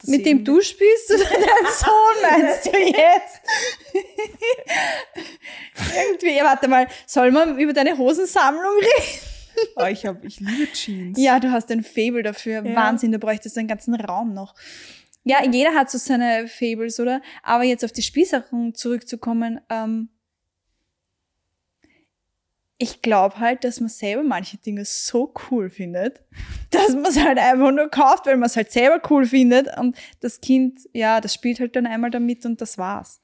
Das 0.00 0.10
mit 0.10 0.26
dem 0.26 0.44
du 0.44 0.60
spielst 0.60 1.10
oder 1.12 1.24
dein 1.24 1.72
Sohn 1.80 2.22
meinst 2.22 2.66
du 2.66 2.76
jetzt? 2.76 3.40
Irgendwie, 5.96 6.36
ja, 6.36 6.44
warte 6.44 6.68
mal, 6.68 6.86
soll 7.06 7.30
man 7.30 7.58
über 7.58 7.72
deine 7.72 7.96
Hosensammlung 7.96 8.76
reden? 8.76 9.20
Oh, 9.76 9.84
ich, 9.86 10.04
hab, 10.04 10.24
ich 10.24 10.40
liebe 10.40 10.70
Jeans. 10.72 11.18
Ja, 11.20 11.40
du 11.40 11.50
hast 11.50 11.70
ein 11.70 11.82
Fable 11.84 12.22
dafür. 12.22 12.64
Ja. 12.64 12.76
Wahnsinn, 12.76 13.12
du 13.12 13.18
bräuchtest 13.18 13.56
einen 13.58 13.68
ganzen 13.68 13.94
Raum 13.94 14.34
noch. 14.34 14.54
Ja, 15.24 15.44
jeder 15.44 15.74
hat 15.74 15.90
so 15.90 15.98
seine 15.98 16.48
Fables, 16.48 17.00
oder? 17.00 17.20
Aber 17.42 17.64
jetzt 17.64 17.84
auf 17.84 17.92
die 17.92 18.02
Spielsachen 18.02 18.74
zurückzukommen, 18.74 19.60
ähm, 19.68 20.10
ich 22.78 23.02
glaube 23.02 23.40
halt, 23.40 23.64
dass 23.64 23.80
man 23.80 23.88
selber 23.88 24.22
manche 24.22 24.56
Dinge 24.56 24.84
so 24.84 25.34
cool 25.50 25.68
findet, 25.68 26.22
dass 26.70 26.94
man 26.94 27.06
es 27.06 27.18
halt 27.18 27.38
einfach 27.38 27.72
nur 27.72 27.88
kauft, 27.88 28.26
weil 28.26 28.36
man 28.36 28.46
es 28.46 28.56
halt 28.56 28.70
selber 28.70 29.02
cool 29.10 29.26
findet. 29.26 29.76
Und 29.76 29.96
das 30.20 30.40
Kind, 30.40 30.88
ja, 30.92 31.20
das 31.20 31.34
spielt 31.34 31.58
halt 31.58 31.74
dann 31.74 31.86
einmal 31.86 32.10
damit 32.10 32.46
und 32.46 32.60
das 32.60 32.78
war's. 32.78 33.20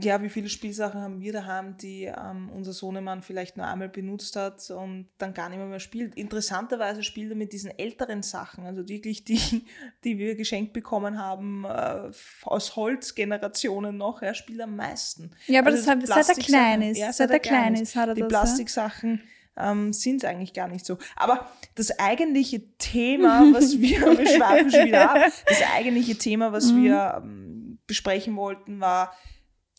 Ja, 0.00 0.22
wie 0.22 0.28
viele 0.28 0.48
Spielsachen 0.48 1.00
haben 1.00 1.20
wir 1.20 1.32
daheim, 1.32 1.76
die 1.76 2.04
ähm, 2.04 2.48
unser 2.54 2.72
Sohnemann 2.72 3.22
vielleicht 3.22 3.56
nur 3.56 3.66
einmal 3.66 3.88
benutzt 3.88 4.36
hat 4.36 4.70
und 4.70 5.08
dann 5.18 5.34
gar 5.34 5.48
nicht 5.48 5.58
mehr, 5.58 5.66
mehr 5.66 5.80
spielt. 5.80 6.14
Interessanterweise 6.14 7.02
spielt 7.02 7.30
er 7.30 7.36
mit 7.36 7.52
diesen 7.52 7.76
älteren 7.78 8.22
Sachen, 8.22 8.64
also 8.64 8.88
wirklich 8.88 9.24
die, 9.24 9.40
die 10.04 10.16
wir 10.18 10.36
geschenkt 10.36 10.72
bekommen 10.72 11.18
haben, 11.18 11.64
äh, 11.64 12.10
aus 12.44 12.76
Holzgenerationen 12.76 13.96
noch, 13.96 14.22
er 14.22 14.34
spielt 14.34 14.60
am 14.60 14.76
meisten. 14.76 15.32
Ja, 15.46 15.60
aber 15.60 15.70
Also 15.70 15.82
das 15.82 15.88
hat, 15.90 16.02
die 16.02 16.06
seit 16.06 16.28
er 16.28 16.34
klein 16.44 16.82
ist, 16.82 16.98
Ja, 16.98 17.12
seit 17.12 17.30
er 17.30 17.38
klein 17.40 17.74
ist, 17.74 17.96
hat 17.96 18.08
er 18.08 18.14
Die 18.14 18.20
das. 18.22 18.28
Plastiksachen 18.28 19.20
ähm, 19.56 19.92
sind 19.92 20.24
eigentlich 20.24 20.54
gar 20.54 20.68
nicht 20.68 20.86
so. 20.86 20.98
Aber 21.16 21.50
das 21.74 21.98
eigentliche 21.98 22.62
Thema, 22.78 23.44
was 23.52 23.72
wir, 23.80 24.00
wir 24.18 24.26
schweifen 24.26 24.70
schon 24.70 24.86
wieder 24.86 25.10
ab, 25.10 25.32
das 25.46 25.62
eigentliche 25.74 26.16
Thema, 26.16 26.52
was 26.52 26.72
Mhm. 26.72 26.82
wir 26.84 27.20
ähm, 27.22 27.78
besprechen 27.86 28.36
wollten, 28.36 28.80
war, 28.80 29.06
ja? 29.06 29.12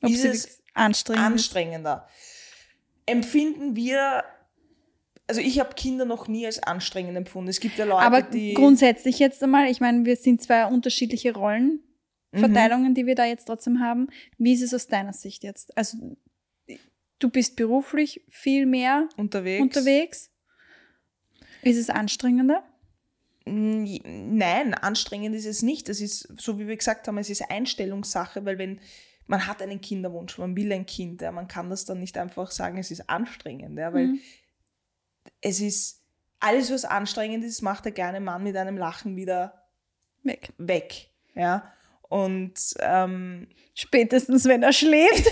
Ob 0.02 0.10
ist 0.10 0.26
es 0.26 0.62
anstrengend 0.74 1.24
anstrengender? 1.26 2.08
Empfinden 3.06 3.76
wir, 3.76 4.24
also 5.28 5.42
ich 5.42 5.60
habe 5.60 5.74
Kinder 5.76 6.06
noch 6.06 6.28
nie 6.28 6.46
als 6.46 6.62
anstrengend 6.62 7.18
empfunden. 7.18 7.50
Es 7.50 7.60
gibt 7.60 7.78
ja 7.78 7.86
Leute, 7.86 8.02
Aber 8.06 8.22
die... 8.22 8.54
grundsätzlich 8.54 9.20
jetzt 9.20 9.42
einmal, 9.44 9.70
ich 9.70 9.80
meine, 9.82 10.06
wir 10.06 10.16
sind 10.16 10.42
zwei 10.42 10.66
unterschiedliche 10.66 11.34
Rollenverteilungen, 11.34 12.92
Mhm. 12.92 12.96
die 12.96 13.06
wir 13.06 13.16
da 13.16 13.26
jetzt 13.26 13.46
trotzdem 13.46 13.80
haben. 13.80 14.08
Wie 14.38 14.54
ist 14.54 14.62
es 14.62 14.74
aus 14.74 14.88
deiner 14.88 15.14
Sicht 15.14 15.44
jetzt? 15.44 15.76
Also 15.78 15.98
du 17.20 17.30
bist 17.30 17.56
beruflich 17.56 18.22
viel 18.30 18.66
mehr 18.66 19.10
unterwegs. 19.18 19.62
unterwegs. 19.62 20.32
Ist 21.64 21.78
es 21.78 21.90
anstrengender? 21.90 22.64
Nein, 23.46 24.74
anstrengend 24.76 25.36
ist 25.36 25.46
es 25.46 25.62
nicht. 25.64 25.90
Es 25.90 26.00
ist, 26.02 26.28
so 26.40 26.60
wie 26.60 26.68
wir 26.68 26.78
gesagt 26.78 27.08
haben, 27.08 27.18
es 27.18 27.30
ist 27.30 27.50
Einstellungssache, 27.50 28.46
weil 28.46 28.58
wenn 28.58 28.80
man 29.32 29.48
hat 29.48 29.62
einen 29.62 29.80
Kinderwunsch, 29.82 30.38
man 30.38 30.56
will 30.56 30.72
ein 30.74 30.86
Kind, 30.86 31.22
ja, 31.22 31.32
man 31.32 31.48
kann 31.48 31.70
das 31.70 31.86
dann 31.86 32.00
nicht 32.00 32.18
einfach 32.18 32.52
sagen, 32.52 32.78
es 32.78 32.92
ist 32.92 33.10
anstrengend, 33.10 33.80
ja, 33.80 33.94
weil 33.94 34.08
Mhm. 34.08 34.20
es 35.42 35.62
ist, 35.62 36.02
alles 36.40 36.72
was 36.72 36.86
anstrengend 36.86 37.44
ist, 37.46 37.62
macht 37.62 37.86
der 37.86 37.92
kleine 37.94 38.20
Mann 38.20 38.44
mit 38.44 38.56
einem 38.58 38.78
Lachen 38.78 39.16
wieder 39.16 39.64
Weg. 40.24 40.52
weg, 40.58 41.08
ja. 41.34 41.72
Und 42.10 42.54
ähm, 42.80 43.48
Spätestens, 43.74 44.44
wenn 44.46 44.64
er 44.64 44.74
schläft. 44.74 45.32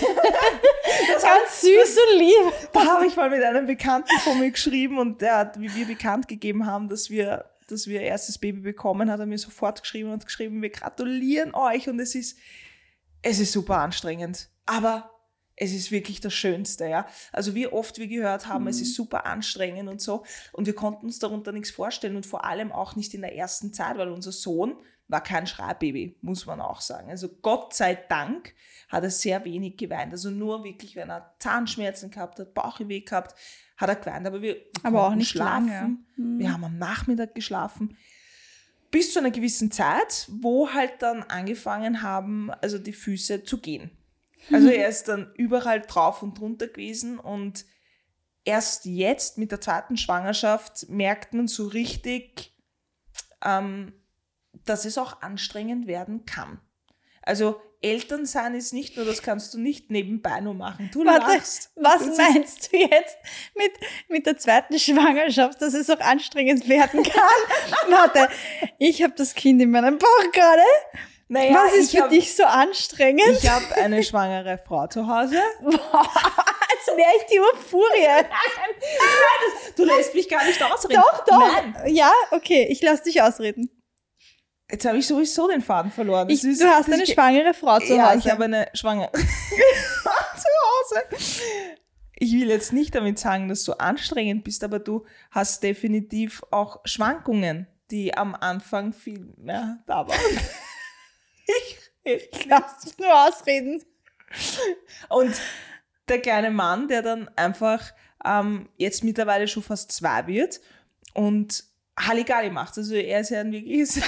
Ganz 1.22 1.60
süß 1.60 1.98
und 1.98 2.18
lieb. 2.18 2.70
da 2.72 2.84
habe 2.86 3.06
ich 3.06 3.14
mal 3.16 3.28
mit 3.28 3.42
einem 3.44 3.66
Bekannten 3.66 4.16
von 4.20 4.38
mir 4.40 4.50
geschrieben 4.50 4.98
und 4.98 5.20
der 5.20 5.36
hat, 5.36 5.60
wie 5.60 5.72
wir 5.74 5.86
bekannt 5.86 6.26
gegeben 6.26 6.64
haben, 6.64 6.88
dass 6.88 7.10
wir, 7.10 7.44
dass 7.68 7.86
wir 7.86 8.00
erstes 8.00 8.38
Baby 8.38 8.60
bekommen, 8.60 9.10
hat 9.10 9.20
er 9.20 9.26
mir 9.26 9.38
sofort 9.38 9.82
geschrieben 9.82 10.10
und 10.10 10.24
geschrieben, 10.24 10.62
wir 10.62 10.70
gratulieren 10.70 11.54
euch 11.54 11.88
und 11.88 12.00
es 12.00 12.14
ist, 12.14 12.38
es 13.22 13.38
ist 13.40 13.52
super 13.52 13.78
anstrengend. 13.78 14.48
Aber 14.66 15.10
es 15.56 15.72
ist 15.72 15.90
wirklich 15.90 16.20
das 16.20 16.32
Schönste, 16.32 16.88
ja. 16.88 17.06
Also 17.32 17.54
wie 17.54 17.66
oft 17.66 17.98
wir 17.98 18.08
gehört 18.08 18.48
haben, 18.48 18.66
es 18.66 18.80
ist 18.80 18.94
super 18.94 19.26
anstrengend 19.26 19.90
und 19.90 20.00
so. 20.00 20.24
Und 20.52 20.66
wir 20.66 20.74
konnten 20.74 21.06
uns 21.06 21.18
darunter 21.18 21.52
nichts 21.52 21.70
vorstellen 21.70 22.16
und 22.16 22.24
vor 22.24 22.44
allem 22.44 22.72
auch 22.72 22.96
nicht 22.96 23.12
in 23.12 23.20
der 23.20 23.36
ersten 23.36 23.72
Zeit, 23.72 23.98
weil 23.98 24.08
unser 24.08 24.32
Sohn 24.32 24.78
war 25.08 25.22
kein 25.22 25.46
Schreibaby, 25.46 26.16
muss 26.22 26.46
man 26.46 26.60
auch 26.60 26.80
sagen. 26.80 27.10
Also 27.10 27.28
Gott 27.28 27.74
sei 27.74 27.94
Dank 27.94 28.54
hat 28.88 29.02
er 29.04 29.10
sehr 29.10 29.44
wenig 29.44 29.76
geweint. 29.76 30.12
Also 30.12 30.30
nur 30.30 30.64
wirklich, 30.64 30.96
wenn 30.96 31.10
er 31.10 31.34
Zahnschmerzen 31.40 32.10
gehabt 32.10 32.38
hat, 32.38 32.54
Bauchweh 32.54 33.00
gehabt, 33.00 33.34
hat 33.76 33.88
er 33.88 33.96
geweint. 33.96 34.26
Aber 34.26 34.40
wir 34.40 34.56
Aber 34.82 35.08
auch 35.08 35.14
nicht 35.14 35.34
lange. 35.34 35.68
schlafen. 35.68 36.38
Wir 36.38 36.52
haben 36.52 36.64
am 36.64 36.78
Nachmittag 36.78 37.34
geschlafen. 37.34 37.96
Bis 38.90 39.12
zu 39.12 39.20
einer 39.20 39.30
gewissen 39.30 39.70
Zeit, 39.70 40.28
wo 40.30 40.70
halt 40.72 41.00
dann 41.00 41.22
angefangen 41.22 42.02
haben, 42.02 42.50
also 42.50 42.78
die 42.78 42.92
Füße 42.92 43.44
zu 43.44 43.60
gehen. 43.60 43.90
Also 44.52 44.68
er 44.68 44.88
ist 44.88 45.08
dann 45.08 45.32
überall 45.34 45.80
drauf 45.80 46.22
und 46.22 46.38
drunter 46.38 46.66
gewesen 46.66 47.18
und 47.18 47.64
erst 48.44 48.84
jetzt 48.86 49.38
mit 49.38 49.52
der 49.52 49.60
zweiten 49.60 49.96
Schwangerschaft 49.96 50.88
merkt 50.88 51.34
man 51.34 51.46
so 51.46 51.66
richtig, 51.68 52.56
ähm, 53.44 53.92
dass 54.64 54.84
es 54.84 54.98
auch 54.98 55.22
anstrengend 55.22 55.86
werden 55.86 56.24
kann. 56.24 56.60
Also 57.22 57.60
Eltern 57.82 58.26
sein 58.26 58.54
ist 58.54 58.72
nicht 58.74 58.96
nur, 58.96 59.06
das 59.06 59.22
kannst 59.22 59.54
du 59.54 59.58
nicht 59.58 59.90
nebenbei 59.90 60.40
nur 60.40 60.52
machen. 60.54 60.90
Du 60.92 61.04
Warte, 61.04 61.32
lachst. 61.36 61.70
was 61.76 61.98
Das 62.06 62.18
meinst 62.18 62.70
du 62.72 62.76
jetzt 62.76 63.16
mit, 63.54 63.72
mit 64.08 64.26
der 64.26 64.36
zweiten 64.36 64.78
Schwangerschaft, 64.78 65.62
dass 65.62 65.72
es 65.72 65.88
auch 65.88 66.00
anstrengend 66.00 66.68
werden 66.68 67.02
kann? 67.02 67.22
Warte, 67.88 68.28
ich 68.78 69.02
habe 69.02 69.14
das 69.16 69.34
Kind 69.34 69.62
in 69.62 69.70
meinem 69.70 69.96
Bauch 69.98 70.30
gerade. 70.32 70.62
Naja, 71.28 71.54
was 71.54 71.74
ist 71.74 71.92
für 71.92 72.02
hab- 72.02 72.10
dich 72.10 72.34
so 72.34 72.44
anstrengend? 72.44 73.22
Ich 73.42 73.48
habe 73.48 73.64
eine 73.76 74.02
schwangere 74.02 74.58
Frau 74.58 74.86
zu 74.88 75.06
Hause. 75.06 75.40
Als 75.62 76.86
wäre 76.96 77.10
ich 77.18 77.26
die 77.32 77.38
Urfurie. 77.40 78.26
Du 79.76 79.84
lässt 79.84 80.14
mich 80.14 80.28
gar 80.28 80.44
nicht 80.44 80.62
ausreden. 80.62 81.00
Doch, 81.00 81.24
doch. 81.24 81.38
Nein. 81.38 81.74
Ja, 81.86 82.12
okay, 82.32 82.66
ich 82.70 82.82
lasse 82.82 83.04
dich 83.04 83.22
ausreden. 83.22 83.70
Jetzt 84.70 84.84
habe 84.84 84.98
ich 84.98 85.06
sowieso 85.06 85.48
den 85.48 85.60
Faden 85.62 85.90
verloren. 85.90 86.28
Ich, 86.30 86.44
ist- 86.44 86.60
du 86.62 86.66
hast 86.68 86.90
eine 86.92 87.06
schwangere 87.06 87.54
Frau 87.54 87.78
zu 87.78 87.94
ja, 87.96 88.10
Hause. 88.10 88.18
ich 88.18 88.30
habe 88.30 88.44
eine 88.44 88.68
schwangere 88.74 89.10
zu 89.12 89.18
Hause. 89.18 91.02
Ich 92.16 92.32
will 92.32 92.48
jetzt 92.50 92.72
nicht 92.72 92.94
damit 92.94 93.18
sagen, 93.18 93.48
dass 93.48 93.64
du 93.64 93.72
anstrengend 93.72 94.44
bist, 94.44 94.62
aber 94.62 94.78
du 94.78 95.06
hast 95.30 95.62
definitiv 95.62 96.42
auch 96.50 96.80
Schwankungen, 96.84 97.66
die 97.90 98.14
am 98.16 98.34
Anfang 98.34 98.92
viel 98.92 99.32
mehr 99.38 99.78
da 99.86 100.06
waren. 100.06 100.18
ich 101.46 101.78
ich 102.02 102.44
lasse 102.46 102.86
dich 102.86 102.98
nur 102.98 103.12
ausreden. 103.26 103.82
Und 105.08 105.34
der 106.08 106.20
kleine 106.20 106.50
Mann, 106.50 106.88
der 106.88 107.02
dann 107.02 107.28
einfach 107.36 107.92
ähm, 108.24 108.68
jetzt 108.76 109.04
mittlerweile 109.04 109.48
schon 109.48 109.62
fast 109.62 109.92
zwei 109.92 110.26
wird 110.26 110.60
und 111.14 111.64
Halligalli 111.98 112.50
macht. 112.50 112.78
Also 112.78 112.94
er 112.94 113.20
ist 113.20 113.30
ja 113.30 113.40
ein 113.40 113.52
wirkliches... 113.52 114.00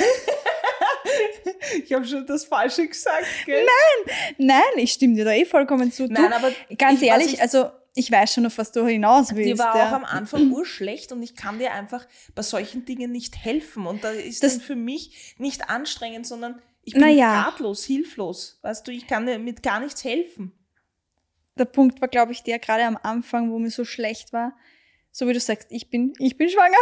ich 1.85 1.93
habe 1.93 2.05
schon 2.07 2.27
das 2.27 2.45
Falsche 2.45 2.87
gesagt, 2.89 3.27
gell? 3.47 3.65
Nein, 4.07 4.17
nein, 4.39 4.63
ich 4.79 4.93
stimme 4.93 5.15
dir 5.15 5.25
da 5.25 5.33
eh 5.33 5.45
vollkommen 5.45 5.91
zu. 5.93 6.07
Nein, 6.07 6.31
du, 6.31 6.37
aber 6.37 6.53
ganz 6.79 7.01
ich- 7.03 7.09
ehrlich, 7.09 7.35
ich- 7.35 7.41
also 7.43 7.71
ich 7.95 8.11
weiß 8.11 8.33
schon, 8.35 8.47
auf 8.47 8.57
was 8.57 8.73
du 8.73 8.87
hinaus 8.87 9.29
Die 9.29 9.37
willst. 9.37 9.59
war 9.63 9.77
ja. 9.77 9.89
auch 9.89 9.93
am 9.93 10.05
Anfang 10.05 10.51
urschlecht 10.51 11.13
und 11.13 11.23
ich 11.23 11.37
kann 11.37 11.59
dir 11.59 11.73
einfach 11.73 12.07
bei 12.35 12.41
solchen 12.43 12.85
Dingen 12.87 13.13
nicht 13.13 13.37
helfen. 13.37 13.87
Und 13.87 14.03
da 14.05 14.11
ist 14.11 14.43
Das- 14.43 14.55
dann 14.55 14.61
für 14.63 14.77
mich 14.77 15.35
nicht 15.39 15.69
anstrengend, 15.69 16.27
sondern 16.27 16.61
ich 16.85 16.95
bin 16.95 17.03
Naja. 17.03 17.43
ratlos, 17.43 17.85
hilflos. 17.85 18.59
Weißt 18.63 18.87
du, 18.89 18.93
ich 18.93 19.07
kann 19.07 19.27
dir 19.27 19.39
mit 19.39 19.63
gar 19.63 19.81
nichts 19.81 20.05
helfen. 20.05 20.53
der 21.59 21.67
Punkt 21.67 22.01
war, 22.01 22.09
glaube 22.09 22.33
ich, 22.33 22.43
der 22.43 22.59
gerade 22.59 22.85
am 22.85 22.99
Anfang, 23.03 23.51
wo 23.53 23.59
mir 23.59 23.71
so 23.71 23.85
schlecht 23.85 24.33
war, 24.33 24.57
so 25.11 25.29
wie 25.29 25.35
du 25.35 25.39
sagst, 25.39 25.69
ich 25.71 25.91
bin, 25.91 26.15
ich 26.19 26.39
bin 26.39 26.49
schwanger. 26.49 26.79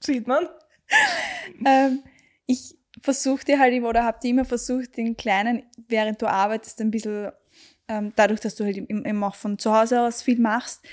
Sieht 0.00 0.26
man? 0.26 0.48
ähm, 1.64 2.02
ich 2.46 2.76
versuche 3.00 3.44
dir 3.44 3.58
halt 3.58 3.72
immer 3.74 3.88
oder 3.88 4.04
habe 4.04 4.20
dir 4.20 4.30
immer 4.30 4.44
versucht, 4.44 4.96
den 4.96 5.16
Kleinen, 5.16 5.62
während 5.88 6.20
du 6.22 6.26
arbeitest, 6.26 6.80
ein 6.80 6.90
bisschen, 6.90 7.32
ähm, 7.88 8.12
dadurch, 8.16 8.40
dass 8.40 8.54
du 8.54 8.64
halt 8.64 8.76
eben 8.76 9.24
auch 9.24 9.34
von 9.34 9.58
zu 9.58 9.74
Hause 9.74 10.02
aus 10.02 10.22
viel 10.22 10.38
machst, 10.38 10.86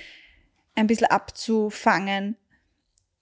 ein 0.76 0.88
bisschen 0.88 1.08
abzufangen, 1.08 2.38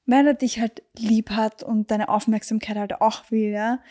weil 0.06 0.27
er 0.27 0.34
dich 0.34 0.60
halt 0.60 0.84
lieb 0.98 1.32
hat 1.32 1.63
und 1.63 1.89
deine 1.89 2.10
Aufmerksamkeit 2.10 2.77
halt 2.77 3.01
auch 3.01 3.32
will, 3.32 3.51
ja. 3.51 3.82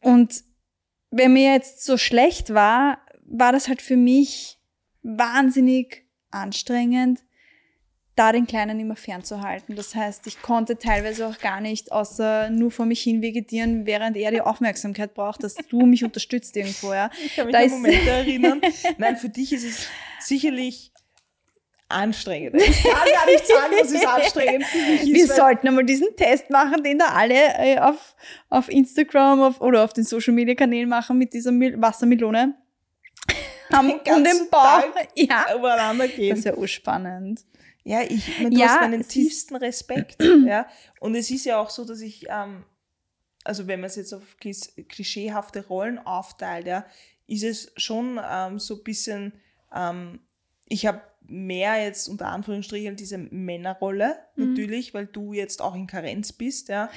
Und 0.00 0.44
wenn 1.10 1.32
mir 1.32 1.52
jetzt 1.52 1.84
so 1.84 1.96
schlecht 1.96 2.54
war, 2.54 2.98
war 3.24 3.52
das 3.52 3.68
halt 3.68 3.82
für 3.82 3.96
mich 3.96 4.58
wahnsinnig 5.02 6.06
anstrengend, 6.30 7.24
da 8.18 8.32
den 8.32 8.46
Kleinen 8.46 8.80
immer 8.80 8.96
fernzuhalten. 8.96 9.76
Das 9.76 9.94
heißt, 9.94 10.26
ich 10.26 10.42
konnte 10.42 10.78
teilweise 10.78 11.26
auch 11.26 11.38
gar 11.38 11.60
nicht 11.60 11.92
außer 11.92 12.50
nur 12.50 12.70
vor 12.70 12.86
mich 12.86 13.02
hin 13.02 13.22
vegetieren, 13.22 13.86
während 13.86 14.16
er 14.16 14.30
die 14.30 14.40
Aufmerksamkeit 14.40 15.14
braucht, 15.14 15.44
dass 15.44 15.54
du 15.54 15.86
mich 15.86 16.04
unterstützt 16.04 16.56
irgendwo, 16.56 16.92
ja. 16.92 17.10
Ich 17.24 17.36
kann 17.36 17.46
mich 17.46 17.52
Da 17.54 17.60
an 17.60 17.70
Momente 17.70 18.10
erinnern. 18.10 18.60
Nein, 18.96 19.16
für 19.16 19.28
dich 19.28 19.52
ist 19.52 19.64
es 19.64 19.86
sicherlich 20.20 20.92
anstrengend. 21.88 22.60
Ich 22.60 22.82
kann 22.82 22.92
gar 22.92 23.26
nicht 23.26 23.46
sagen, 23.46 23.74
was 23.80 23.92
es 23.92 24.04
anstrengend 24.04 24.66
für 24.66 24.78
mich 24.78 25.02
ist. 25.02 25.14
Wir 25.14 25.26
sollten 25.28 25.68
einmal 25.68 25.84
diesen 25.84 26.08
Test 26.16 26.50
machen, 26.50 26.82
den 26.82 26.98
da 26.98 27.06
alle 27.06 27.34
äh, 27.34 27.78
auf, 27.78 28.14
auf 28.50 28.68
Instagram 28.68 29.40
auf, 29.42 29.60
oder 29.60 29.84
auf 29.84 29.92
den 29.92 30.04
Social 30.04 30.34
Media 30.34 30.54
Kanälen 30.54 30.88
machen 30.88 31.18
mit 31.18 31.32
dieser 31.32 31.52
Mil 31.52 31.80
Wassermelone. 31.80 32.54
Am, 33.70 33.90
um 33.90 34.24
den 34.24 34.48
Bauch. 34.50 34.82
Ja. 35.14 35.46
übereinander 35.56 36.08
gehen. 36.08 36.30
Das 36.30 36.40
ist 36.40 36.44
ja 36.46 36.54
urspannend. 36.54 37.44
Ja, 37.88 38.02
ich, 38.02 38.28
ich 38.28 38.38
meine, 38.38 38.50
du 38.50 38.60
Ja, 38.60 38.68
hast 38.68 38.80
meinen 38.82 39.00
es 39.00 39.08
tiefsten 39.08 39.56
Respekt. 39.56 40.22
ja. 40.46 40.66
Und 41.00 41.14
es 41.14 41.30
ist 41.30 41.46
ja 41.46 41.58
auch 41.58 41.70
so, 41.70 41.84
dass 41.86 42.00
ich, 42.00 42.26
ähm, 42.28 42.64
also 43.44 43.66
wenn 43.66 43.80
man 43.80 43.88
es 43.88 43.96
jetzt 43.96 44.12
auf 44.12 44.36
klis- 44.42 44.74
klischeehafte 44.88 45.66
Rollen 45.66 45.98
aufteilt, 45.98 46.66
ja, 46.66 46.84
ist 47.26 47.44
es 47.44 47.72
schon 47.76 48.20
ähm, 48.30 48.58
so 48.58 48.76
ein 48.76 48.84
bisschen, 48.84 49.32
ähm, 49.74 50.20
ich 50.66 50.84
habe 50.86 51.00
mehr 51.30 51.82
jetzt 51.82 52.08
unter 52.08 52.26
Anführungsstrichen 52.28 52.96
diese 52.96 53.16
Männerrolle 53.18 54.16
Mhm. 54.36 54.50
natürlich, 54.50 54.92
weil 54.94 55.06
du 55.06 55.32
jetzt 55.32 55.60
auch 55.62 55.74
in 55.74 55.86
Karenz 55.86 56.32
bist, 56.32 56.68
ja. 56.68 56.90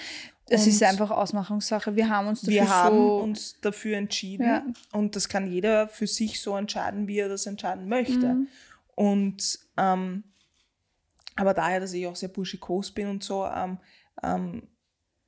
Und 0.49 0.67
ist 0.67 0.83
einfach 0.83 1.11
Ausmachungssache. 1.11 1.95
Wir 1.95 2.09
haben 2.09 2.27
uns 2.27 2.41
dafür 2.41 2.53
wir 2.53 2.69
haben 2.69 2.97
so 2.97 3.17
uns 3.19 3.55
dafür 3.61 3.95
entschieden 3.95 4.45
Ja. 4.45 4.65
und 4.91 5.15
das 5.15 5.29
kann 5.29 5.49
jeder 5.49 5.87
für 5.87 6.07
sich 6.07 6.41
so 6.41 6.57
entscheiden, 6.57 7.07
wie 7.07 7.19
er 7.19 7.29
das 7.29 7.45
entscheiden 7.45 7.87
möchte. 7.87 8.33
Mhm. 8.33 8.47
Und 8.95 9.59
ähm, 9.77 10.23
aber 11.35 11.53
daher, 11.53 11.79
dass 11.79 11.93
ich 11.93 12.07
auch 12.07 12.15
sehr 12.15 12.29
burschikos 12.29 12.91
bin 12.91 13.07
und 13.07 13.23
so, 13.23 13.45
ähm, 13.45 13.79
ähm, 14.23 14.67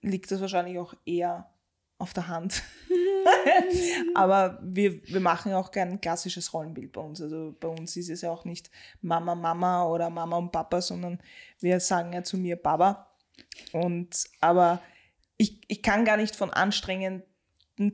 liegt 0.01 0.31
das 0.31 0.41
wahrscheinlich 0.41 0.77
auch 0.77 0.93
eher 1.05 1.49
auf 1.97 2.13
der 2.13 2.27
Hand. 2.27 2.63
aber 4.15 4.59
wir, 4.61 5.01
wir 5.07 5.19
machen 5.21 5.51
ja 5.51 5.57
auch 5.57 5.71
kein 5.71 6.01
klassisches 6.01 6.53
Rollenbild 6.53 6.91
bei 6.91 7.01
uns. 7.01 7.21
Also 7.21 7.55
bei 7.59 7.69
uns 7.69 7.95
ist 7.95 8.09
es 8.09 8.21
ja 8.21 8.31
auch 8.31 8.45
nicht 8.45 8.69
Mama, 9.01 9.35
Mama 9.35 9.85
oder 9.87 10.09
Mama 10.09 10.37
und 10.37 10.51
Papa, 10.51 10.81
sondern 10.81 11.21
wir 11.59 11.79
sagen 11.79 12.13
ja 12.13 12.23
zu 12.23 12.37
mir 12.37 12.57
Baba. 12.57 13.07
Und 13.71 14.25
aber 14.41 14.81
ich, 15.37 15.61
ich 15.67 15.81
kann 15.81 16.05
gar 16.05 16.17
nicht 16.17 16.35
von 16.35 16.51
anstrengenden 16.51 17.25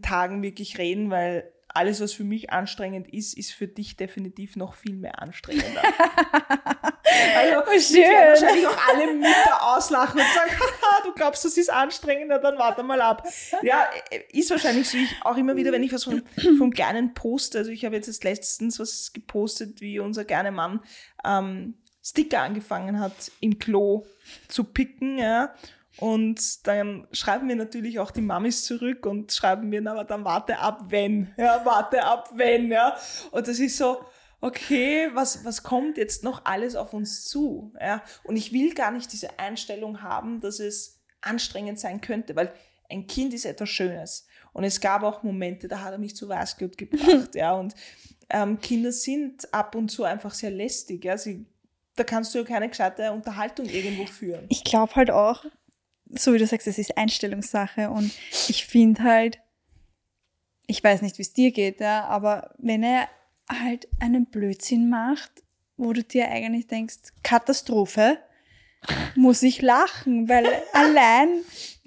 Tagen 0.01 0.41
wirklich 0.41 0.77
reden, 0.77 1.11
weil 1.11 1.51
alles, 1.79 2.01
was 2.01 2.11
für 2.11 2.25
mich 2.25 2.51
anstrengend 2.51 3.07
ist, 3.07 3.37
ist 3.37 3.53
für 3.53 3.65
dich 3.65 3.95
definitiv 3.95 4.57
noch 4.57 4.73
viel 4.73 4.97
mehr 4.97 5.21
anstrengender. 5.21 5.81
also, 7.37 7.71
ich 7.71 7.87
schön. 7.87 8.03
wahrscheinlich 8.03 8.67
auch 8.67 8.77
alle 8.89 9.13
Mütter 9.13 9.75
auslachen 9.75 10.19
und 10.19 10.27
sagen, 10.27 10.51
haha, 10.59 11.03
du 11.05 11.13
glaubst, 11.13 11.45
das 11.45 11.55
ist 11.55 11.71
anstrengender, 11.71 12.37
dann 12.39 12.57
warte 12.57 12.83
mal 12.83 12.99
ab. 12.99 13.25
Ja, 13.61 13.87
ist 14.33 14.51
wahrscheinlich 14.51 14.89
so. 14.89 14.97
Ich 14.97 15.15
auch 15.21 15.37
immer 15.37 15.55
wieder, 15.55 15.71
wenn 15.71 15.83
ich 15.83 15.93
was 15.93 16.03
vom, 16.03 16.21
vom 16.57 16.71
Kleinen 16.71 17.13
poste, 17.13 17.59
also 17.59 17.71
ich 17.71 17.85
habe 17.85 17.95
jetzt 17.95 18.09
erst 18.09 18.25
letztens 18.25 18.77
was 18.77 19.13
gepostet, 19.13 19.79
wie 19.79 19.99
unser 19.99 20.25
kleiner 20.25 20.51
Mann 20.51 20.81
ähm, 21.23 21.75
Sticker 22.03 22.41
angefangen 22.41 22.99
hat, 22.99 23.31
im 23.39 23.57
Klo 23.57 24.05
zu 24.49 24.65
picken, 24.65 25.17
ja. 25.17 25.53
Und 25.97 26.67
dann 26.67 27.07
schreiben 27.11 27.47
mir 27.47 27.55
natürlich 27.55 27.99
auch 27.99 28.11
die 28.11 28.21
Mamis 28.21 28.63
zurück 28.63 29.05
und 29.05 29.31
schreiben 29.33 29.69
mir, 29.69 29.85
aber 29.89 30.03
dann 30.03 30.23
warte 30.23 30.59
ab, 30.59 30.85
wenn. 30.89 31.33
Ja, 31.37 31.65
warte 31.65 32.03
ab, 32.03 32.29
wenn, 32.35 32.71
ja. 32.71 32.95
Und 33.31 33.47
das 33.47 33.59
ist 33.59 33.77
so, 33.77 34.05
okay, 34.41 35.09
was, 35.13 35.43
was 35.43 35.63
kommt 35.63 35.97
jetzt 35.97 36.23
noch 36.23 36.45
alles 36.45 36.75
auf 36.75 36.93
uns 36.93 37.25
zu? 37.25 37.73
Ja. 37.79 38.03
Und 38.23 38.37
ich 38.37 38.53
will 38.53 38.73
gar 38.73 38.91
nicht 38.91 39.11
diese 39.11 39.39
Einstellung 39.39 40.01
haben, 40.01 40.39
dass 40.39 40.59
es 40.59 41.01
anstrengend 41.21 41.79
sein 41.79 42.01
könnte, 42.01 42.35
weil 42.35 42.53
ein 42.89 43.07
Kind 43.07 43.33
ist 43.33 43.45
etwas 43.45 43.69
Schönes. 43.69 44.27
Und 44.53 44.63
es 44.63 44.79
gab 44.79 45.03
auch 45.03 45.23
Momente, 45.23 45.67
da 45.67 45.81
hat 45.81 45.91
er 45.91 45.99
mich 45.99 46.15
zu 46.15 46.27
Weißglut 46.27 46.77
gebracht, 46.77 47.29
ja. 47.35 47.53
Und 47.53 47.75
ähm, 48.29 48.59
Kinder 48.59 48.91
sind 48.91 49.53
ab 49.53 49.75
und 49.75 49.89
zu 49.89 50.03
einfach 50.03 50.33
sehr 50.33 50.51
lästig, 50.51 51.03
ja. 51.05 51.17
Sie, 51.17 51.45
da 51.95 52.03
kannst 52.03 52.33
du 52.33 52.39
ja 52.39 52.45
keine 52.45 52.69
gescheite 52.69 53.11
Unterhaltung 53.11 53.65
irgendwo 53.65 54.05
führen. 54.05 54.45
ich 54.49 54.63
glaube 54.63 54.95
halt 54.95 55.11
auch, 55.11 55.45
so 56.09 56.33
wie 56.33 56.37
du 56.37 56.47
sagst, 56.47 56.67
es 56.67 56.77
ist 56.77 56.97
Einstellungssache 56.97 57.89
und 57.89 58.11
ich 58.47 58.65
finde 58.65 59.03
halt, 59.03 59.39
ich 60.67 60.83
weiß 60.83 61.01
nicht, 61.01 61.17
wie 61.17 61.23
es 61.23 61.33
dir 61.33 61.51
geht, 61.51 61.79
ja, 61.79 62.05
aber 62.05 62.53
wenn 62.57 62.83
er 62.83 63.09
halt 63.49 63.87
einen 63.99 64.27
Blödsinn 64.27 64.89
macht, 64.89 65.31
wo 65.77 65.93
du 65.93 66.03
dir 66.03 66.29
eigentlich 66.29 66.67
denkst, 66.67 66.97
Katastrophe, 67.23 68.19
muss 69.15 69.43
ich 69.43 69.61
lachen, 69.61 70.29
weil 70.29 70.45
allein 70.73 71.29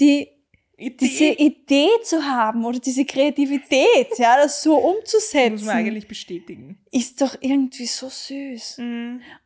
die 0.01 0.29
diese 1.01 1.27
Idee 1.27 1.91
zu 2.03 2.25
haben 2.25 2.65
oder 2.65 2.81
diese 2.81 3.05
Kreativität, 3.05 4.19
ja, 4.19 4.37
das 4.37 4.63
so 4.63 4.77
umzusetzen, 4.77 5.53
muss 5.53 5.65
man 5.65 5.77
eigentlich 5.77 6.09
bestätigen. 6.09 6.79
ist 6.91 7.21
doch 7.21 7.37
irgendwie 7.41 7.87
so 7.87 8.09
süß. 8.09 8.79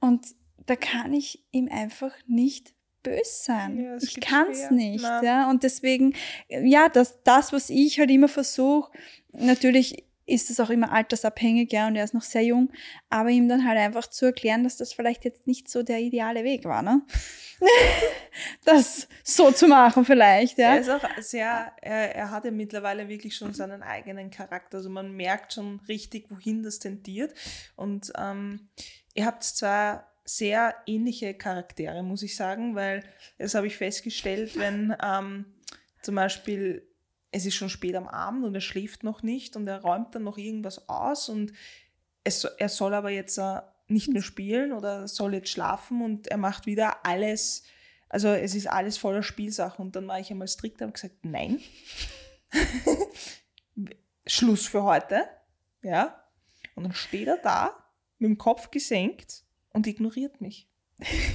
Und 0.00 0.26
da 0.64 0.76
kann 0.76 1.12
ich 1.12 1.44
ihm 1.50 1.68
einfach 1.70 2.12
nicht 2.26 2.75
böse 3.06 3.22
sein. 3.24 3.80
Ja, 3.80 3.96
ich 3.96 4.20
kann 4.20 4.50
es 4.50 4.70
nicht. 4.70 5.02
Nein. 5.02 5.24
Ja? 5.24 5.50
Und 5.50 5.62
deswegen, 5.62 6.14
ja, 6.48 6.88
das, 6.88 7.22
das, 7.22 7.52
was 7.52 7.70
ich 7.70 7.98
halt 7.98 8.10
immer 8.10 8.28
versuche, 8.28 8.90
natürlich 9.32 10.04
ist 10.26 10.50
es 10.50 10.58
auch 10.58 10.70
immer 10.70 10.92
altersabhängig, 10.92 11.72
ja, 11.72 11.86
und 11.86 11.94
er 11.94 12.02
ist 12.02 12.14
noch 12.14 12.22
sehr 12.22 12.42
jung, 12.42 12.72
aber 13.08 13.30
ihm 13.30 13.48
dann 13.48 13.66
halt 13.66 13.78
einfach 13.78 14.08
zu 14.08 14.26
erklären, 14.26 14.64
dass 14.64 14.76
das 14.76 14.92
vielleicht 14.92 15.24
jetzt 15.24 15.46
nicht 15.46 15.68
so 15.68 15.84
der 15.84 16.00
ideale 16.00 16.42
Weg 16.42 16.64
war, 16.64 16.82
ne? 16.82 17.02
das 18.64 19.08
so 19.22 19.52
zu 19.52 19.68
machen 19.68 20.04
vielleicht, 20.04 20.58
ja. 20.58 20.74
Er 20.74 20.80
ist 20.80 20.90
auch 20.90 21.08
sehr, 21.20 21.72
er, 21.80 22.16
er 22.16 22.30
hat 22.32 22.44
ja 22.44 22.50
mittlerweile 22.50 23.08
wirklich 23.08 23.36
schon 23.36 23.54
seinen 23.54 23.82
eigenen 23.82 24.30
Charakter. 24.30 24.78
Also 24.78 24.90
man 24.90 25.12
merkt 25.12 25.54
schon 25.54 25.80
richtig, 25.88 26.28
wohin 26.30 26.64
das 26.64 26.80
tendiert. 26.80 27.32
Und 27.76 28.12
ähm, 28.18 28.68
ihr 29.14 29.24
habt 29.26 29.44
zwei 29.44 30.00
sehr 30.26 30.74
ähnliche 30.86 31.34
Charaktere, 31.34 32.02
muss 32.02 32.22
ich 32.22 32.36
sagen, 32.36 32.74
weil 32.74 33.04
das 33.38 33.54
habe 33.54 33.68
ich 33.68 33.76
festgestellt, 33.76 34.58
wenn 34.58 34.94
ähm, 35.02 35.46
zum 36.02 36.16
Beispiel 36.16 36.86
es 37.30 37.46
ist 37.46 37.54
schon 37.54 37.68
spät 37.68 37.94
am 37.94 38.08
Abend 38.08 38.44
und 38.44 38.54
er 38.54 38.60
schläft 38.60 39.04
noch 39.04 39.22
nicht 39.22 39.56
und 39.56 39.66
er 39.68 39.82
räumt 39.82 40.14
dann 40.14 40.24
noch 40.24 40.36
irgendwas 40.36 40.88
aus 40.88 41.28
und 41.28 41.52
es, 42.24 42.44
er 42.44 42.68
soll 42.68 42.92
aber 42.92 43.10
jetzt 43.10 43.38
äh, 43.38 43.60
nicht 43.88 44.08
mehr 44.08 44.22
spielen 44.22 44.72
oder 44.72 45.06
soll 45.06 45.34
jetzt 45.34 45.50
schlafen 45.50 46.02
und 46.02 46.26
er 46.26 46.38
macht 46.38 46.66
wieder 46.66 47.06
alles, 47.06 47.62
also 48.08 48.28
es 48.28 48.54
ist 48.54 48.66
alles 48.66 48.98
voller 48.98 49.22
Spielsachen 49.22 49.84
und 49.84 49.94
dann 49.94 50.08
war 50.08 50.18
ich 50.18 50.30
einmal 50.30 50.48
strikt 50.48 50.80
und 50.80 50.88
habe 50.88 50.92
gesagt, 50.92 51.24
nein, 51.24 51.60
Schluss 54.26 54.66
für 54.66 54.82
heute, 54.82 55.24
ja, 55.82 56.20
und 56.74 56.84
dann 56.84 56.94
steht 56.94 57.28
er 57.28 57.38
da 57.38 57.74
mit 58.18 58.28
dem 58.28 58.38
Kopf 58.38 58.72
gesenkt 58.72 59.45
und 59.76 59.86
ignoriert 59.86 60.40
mich. 60.40 60.68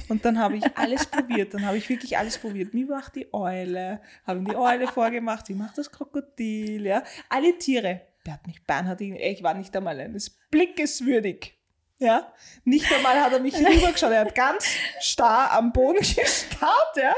Und 0.08 0.24
dann 0.24 0.38
habe 0.40 0.56
ich 0.56 0.76
alles 0.76 1.06
probiert. 1.06 1.54
Dann 1.54 1.64
habe 1.64 1.78
ich 1.78 1.88
wirklich 1.88 2.18
alles 2.18 2.36
probiert. 2.36 2.74
Wie 2.74 2.84
macht 2.84 3.14
die 3.14 3.32
Eule? 3.32 4.00
Habe 4.26 4.40
ihm 4.40 4.44
die 4.46 4.56
Eule 4.56 4.88
vorgemacht. 4.88 5.48
Wie 5.48 5.54
macht 5.54 5.78
das 5.78 5.90
Krokodil? 5.90 6.84
Ja, 6.84 7.04
alle 7.28 7.56
Tiere. 7.56 8.00
Der 8.26 8.34
hat 8.34 8.46
mich 8.46 8.64
beinhart. 8.64 9.00
Ich 9.00 9.42
war 9.44 9.54
nicht 9.54 9.74
einmal 9.76 9.98
eines 10.00 10.30
Blickes 10.50 11.04
würdig. 11.04 11.56
Ja, 11.98 12.32
nicht 12.64 12.92
einmal 12.92 13.20
hat 13.20 13.32
er 13.32 13.38
mich 13.38 13.54
rübergeschaut, 13.54 14.10
er 14.10 14.22
hat 14.22 14.34
ganz 14.34 14.66
starr 14.98 15.52
am 15.52 15.72
Boden 15.72 16.00
gestarrt, 16.00 16.96
ja. 16.96 17.14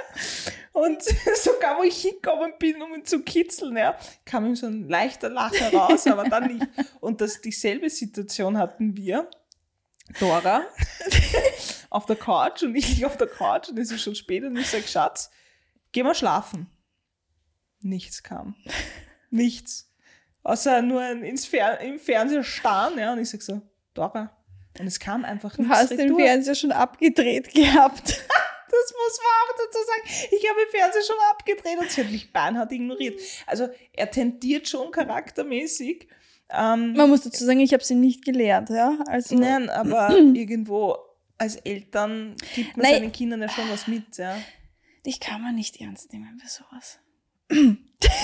Und 0.72 1.02
sogar, 1.36 1.78
wo 1.78 1.84
ich 1.84 2.02
hingekommen 2.02 2.52
bin, 2.58 2.82
um 2.82 2.94
ihn 2.94 3.04
zu 3.06 3.22
kitzeln, 3.22 3.78
ja, 3.78 3.96
kam 4.26 4.44
ihm 4.44 4.56
so 4.56 4.66
ein 4.66 4.86
leichter 4.86 5.30
Lacher 5.30 5.72
raus, 5.72 6.06
aber 6.06 6.24
dann 6.24 6.52
nicht. 6.52 6.66
Und 7.00 7.22
das, 7.22 7.40
dieselbe 7.40 7.88
Situation 7.88 8.58
hatten 8.58 8.94
wir, 8.94 9.30
Dora, 10.20 10.62
auf 11.90 12.06
der 12.06 12.16
Couch 12.16 12.62
und 12.62 12.74
ich 12.76 12.88
liege 12.88 13.06
auf 13.06 13.16
der 13.16 13.26
Couch 13.26 13.68
und 13.68 13.78
es 13.78 13.90
ist 13.90 14.02
schon 14.02 14.14
spät 14.14 14.44
und 14.44 14.56
ich 14.56 14.68
sage, 14.68 14.86
Schatz, 14.86 15.30
geh 15.92 16.02
mal 16.02 16.14
schlafen. 16.14 16.68
Nichts 17.80 18.22
kam. 18.22 18.54
Nichts. 19.30 19.90
Außer 20.42 20.82
nur 20.82 21.02
ins 21.08 21.46
Fer 21.46 21.80
im 21.80 21.98
Fernseher 21.98 22.44
starren, 22.44 22.98
ja, 22.98 23.12
und 23.12 23.18
ich 23.18 23.30
sage 23.30 23.42
so, 23.42 23.62
Dora, 23.94 24.36
und 24.78 24.86
es 24.86 25.00
kam 25.00 25.24
einfach 25.24 25.56
Du 25.56 25.62
nichts 25.62 25.76
hast 25.76 25.90
den 25.92 26.00
retour. 26.00 26.18
Fernseher 26.18 26.54
schon 26.54 26.72
abgedreht 26.72 27.52
gehabt. 27.54 28.22
Das 28.66 28.92
muss 28.92 29.18
man 29.18 29.32
auch 29.40 29.66
dazu 29.66 29.78
sagen. 29.86 30.28
Ich 30.32 30.48
habe 30.50 30.58
den 30.60 30.70
Fernseher 30.70 31.02
schon 31.04 31.16
abgedreht 31.30 31.78
und 31.78 31.90
sie 31.92 32.00
hat 32.02 32.10
mich 32.10 32.32
beinhart 32.32 32.72
ignoriert. 32.72 33.20
Also 33.46 33.68
er 33.92 34.10
tendiert 34.10 34.66
schon 34.66 34.90
charaktermäßig. 34.90 36.08
Ähm, 36.50 36.92
Man 36.94 37.08
muss 37.10 37.22
dazu 37.22 37.44
sagen, 37.44 37.60
ich 37.60 37.72
habe 37.72 37.82
sie 37.84 37.94
nicht 37.94 38.24
gelehrt, 38.24 38.70
ja. 38.70 38.98
Also 39.06 39.34
nein, 39.36 39.68
aber 39.70 40.10
irgendwo 40.34 40.96
als 41.38 41.56
Eltern 41.56 42.36
gibt 42.54 42.76
man 42.76 42.84
Nein. 42.84 42.94
seinen 42.94 43.12
Kindern 43.12 43.42
ja 43.42 43.48
schon 43.48 43.68
was 43.70 43.86
mit, 43.88 44.16
ja. 44.18 44.36
dich 45.04 45.18
kann 45.20 45.42
man 45.42 45.54
nicht 45.54 45.80
ernst 45.80 46.12
nehmen 46.12 46.40
bei 46.40 46.48
sowas. 46.48 46.98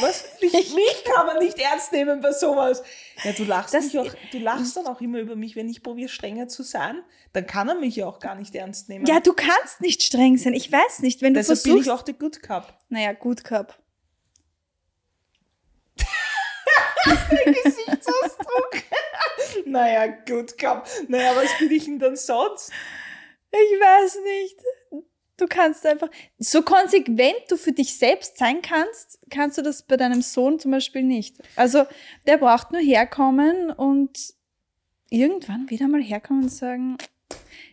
Was? 0.01 0.25
Mich, 0.41 0.53
mich 0.53 1.05
kann 1.05 1.27
man 1.27 1.39
nicht 1.39 1.59
ernst 1.59 1.93
nehmen 1.93 2.21
bei 2.21 2.33
sowas. 2.33 2.83
Ja, 3.25 3.33
du 3.33 3.45
lachst, 3.45 3.75
Das- 3.75 3.85
mich 3.93 3.99
auch, 3.99 4.15
du 4.33 4.39
lachst 4.39 4.77
dann 4.77 4.87
auch 4.87 5.01
immer 5.01 5.19
über 5.19 5.37
mich, 5.37 5.57
wenn 5.57 5.69
ich 5.69 5.83
probiere, 5.83 6.09
strenger 6.09 6.49
zu 6.49 6.63
sein. 6.63 7.03
Dann 7.33 7.47
kann 7.47 7.69
er 7.69 7.75
mich 7.77 7.97
ja 7.97 8.07
auch 8.07 8.19
gar 8.19 8.35
nicht 8.35 8.55
ernst 8.55 8.89
nehmen. 8.89 9.07
Ja, 9.07 9.21
du 9.21 9.33
kannst 9.33 9.81
nicht 9.81 10.03
streng 10.03 10.37
sein. 10.37 10.53
Ich 10.55 10.71
weiß 10.71 11.01
nicht, 11.01 11.23
wenn 11.23 11.35
du 11.35 11.41
Deshalb 11.41 11.63
bin 11.63 11.73
versuchst. 11.73 11.87
ich 11.89 11.93
auch 11.93 12.03
der 12.03 12.15
Good 12.15 12.43
Cup. 12.43 12.79
naja, 12.89 13.13
gut 13.13 13.45
gehabt. 17.05 17.65
Gesichtsausdruck. 17.65 18.83
naja, 19.67 20.07
Good 20.27 20.59
Cup. 20.59 20.89
Naja, 21.09 21.33
was 21.35 21.59
bin 21.59 21.71
ich 21.71 21.85
denn 21.85 21.99
dann 21.99 22.17
sonst? 22.17 22.71
Ich 23.51 23.81
weiß 23.81 24.19
nicht. 24.25 24.57
Du 25.37 25.47
kannst 25.47 25.87
einfach, 25.87 26.11
so 26.39 26.61
konsequent 26.63 27.45
du 27.49 27.57
für 27.57 27.73
dich 27.73 27.97
selbst 27.97 28.37
sein 28.37 28.61
kannst, 28.61 29.19
kannst 29.31 29.57
du 29.57 29.63
das 29.63 29.83
bei 29.83 29.97
deinem 29.97 30.21
Sohn 30.21 30.59
zum 30.59 30.71
Beispiel 30.71 31.03
nicht. 31.03 31.37
Also, 31.57 31.87
der 32.27 32.37
braucht 32.37 32.73
nur 32.73 32.83
herkommen 32.83 33.71
und 33.71 34.35
irgendwann 35.09 35.71
wieder 35.71 35.89
mal 35.89 36.03
herkommen 36.03 36.45
und 36.45 36.51
sagen, 36.51 36.99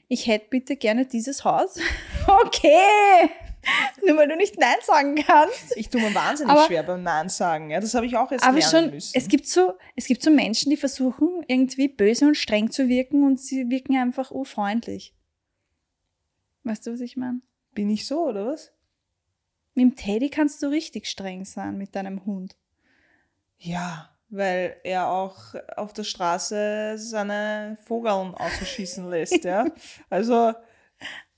ich 0.07 0.27
hätte 0.27 0.47
bitte 0.49 0.75
gerne 0.75 1.05
dieses 1.05 1.43
Haus. 1.43 1.79
Okay. 2.27 3.29
Nur 4.05 4.17
weil 4.17 4.27
du 4.27 4.35
nicht 4.37 4.57
Nein 4.59 4.75
sagen 4.83 5.15
kannst. 5.15 5.75
Ich 5.75 5.89
tue 5.89 6.01
mir 6.01 6.13
wahnsinnig 6.15 6.51
Aber- 6.53 6.65
schwer 6.65 6.83
beim 6.83 7.03
Nein 7.03 7.29
sagen. 7.29 7.69
Ja, 7.69 7.79
das 7.79 7.93
habe 7.93 8.05
ich 8.05 8.15
auch 8.15 8.31
erst 8.31 8.43
Aber 8.45 8.57
lernen 8.57 8.71
schon, 8.85 8.91
müssen. 8.91 9.11
es 9.15 9.27
gibt 9.27 9.47
so, 9.47 9.73
es 9.95 10.05
gibt 10.05 10.21
so 10.23 10.29
Menschen, 10.31 10.69
die 10.69 10.77
versuchen, 10.77 11.43
irgendwie 11.47 11.87
böse 11.87 12.25
und 12.27 12.35
streng 12.35 12.71
zu 12.71 12.87
wirken 12.87 13.23
und 13.25 13.39
sie 13.39 13.69
wirken 13.69 13.97
einfach 13.97 14.31
urfreundlich. 14.31 15.13
Weißt 16.63 16.85
du, 16.87 16.93
was 16.93 17.01
ich 17.01 17.17
meine? 17.17 17.41
bin 17.73 17.89
ich 17.91 18.07
so, 18.07 18.25
oder 18.27 18.47
was? 18.47 18.71
Mit 19.75 19.83
dem 19.83 19.95
Teddy 19.95 20.29
kannst 20.31 20.63
du 20.63 20.67
richtig 20.67 21.05
streng 21.05 21.45
sein 21.45 21.77
mit 21.77 21.95
deinem 21.95 22.25
Hund. 22.25 22.55
Ja, 23.59 24.09
weil 24.29 24.77
er 24.83 25.07
auch 25.09 25.53
auf 25.75 25.93
der 25.93 26.03
Straße 26.03 26.95
seine 26.97 27.77
Vogeln 27.85 28.33
ausschießen 28.33 29.07
lässt, 29.09 29.43
ja. 29.43 29.65
Also, 30.09 30.53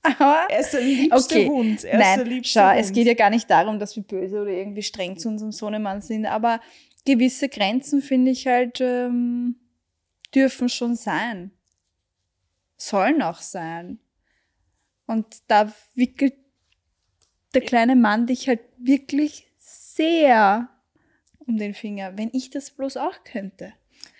Aber 0.02 0.46
er 0.48 0.60
ist 0.60 0.72
der 0.72 0.80
liebste 0.80 1.34
Okay. 1.34 1.48
Hund. 1.48 1.84
Er 1.84 2.00
ist 2.00 2.06
der 2.06 2.16
nein, 2.16 2.26
liebste 2.26 2.58
schau, 2.58 2.68
Hund. 2.70 2.80
es 2.80 2.92
geht 2.92 3.06
ja 3.06 3.14
gar 3.14 3.30
nicht 3.30 3.50
darum, 3.50 3.78
dass 3.78 3.96
wir 3.96 4.02
böse 4.02 4.40
oder 4.40 4.50
irgendwie 4.50 4.82
streng 4.82 5.18
zu 5.18 5.28
unserem 5.28 5.52
Sohnemann 5.52 6.00
sind, 6.00 6.26
aber 6.26 6.60
gewisse 7.04 7.48
Grenzen, 7.48 8.02
finde 8.02 8.30
ich 8.30 8.46
halt, 8.46 8.80
ähm, 8.80 9.56
dürfen 10.34 10.68
schon 10.68 10.96
sein. 10.96 11.50
Sollen 12.76 13.20
auch 13.22 13.40
sein. 13.40 13.98
Und 15.06 15.26
da 15.48 15.72
wickelt 15.94 16.34
der 17.54 17.62
kleine 17.62 17.96
Mann 17.96 18.26
dich 18.26 18.48
halt 18.48 18.60
wirklich 18.78 19.48
sehr 19.58 20.68
um 21.46 21.56
den 21.56 21.74
Finger, 21.74 22.16
wenn 22.16 22.30
ich 22.32 22.50
das 22.50 22.70
bloß 22.70 22.96
auch 22.96 23.24
könnte. 23.24 23.72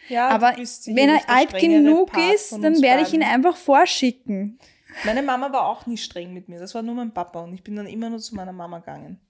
ja, 0.08 0.28
aber 0.28 0.56
wenn 0.56 1.08
er 1.08 1.30
alt 1.30 1.56
genug 1.58 2.10
ist, 2.34 2.52
dann 2.52 2.82
werde 2.82 3.02
ich 3.04 3.14
ihn 3.14 3.22
einfach 3.22 3.56
vorschicken. 3.56 4.58
Meine 5.04 5.22
Mama 5.22 5.52
war 5.52 5.66
auch 5.66 5.86
nicht 5.86 6.04
streng 6.04 6.32
mit 6.32 6.48
mir. 6.48 6.58
Das 6.58 6.74
war 6.74 6.82
nur 6.82 6.94
mein 6.94 7.12
Papa 7.12 7.40
und 7.40 7.52
ich 7.52 7.62
bin 7.62 7.76
dann 7.76 7.86
immer 7.86 8.10
nur 8.10 8.18
zu 8.18 8.34
meiner 8.34 8.52
Mama 8.52 8.78
gegangen. 8.78 9.20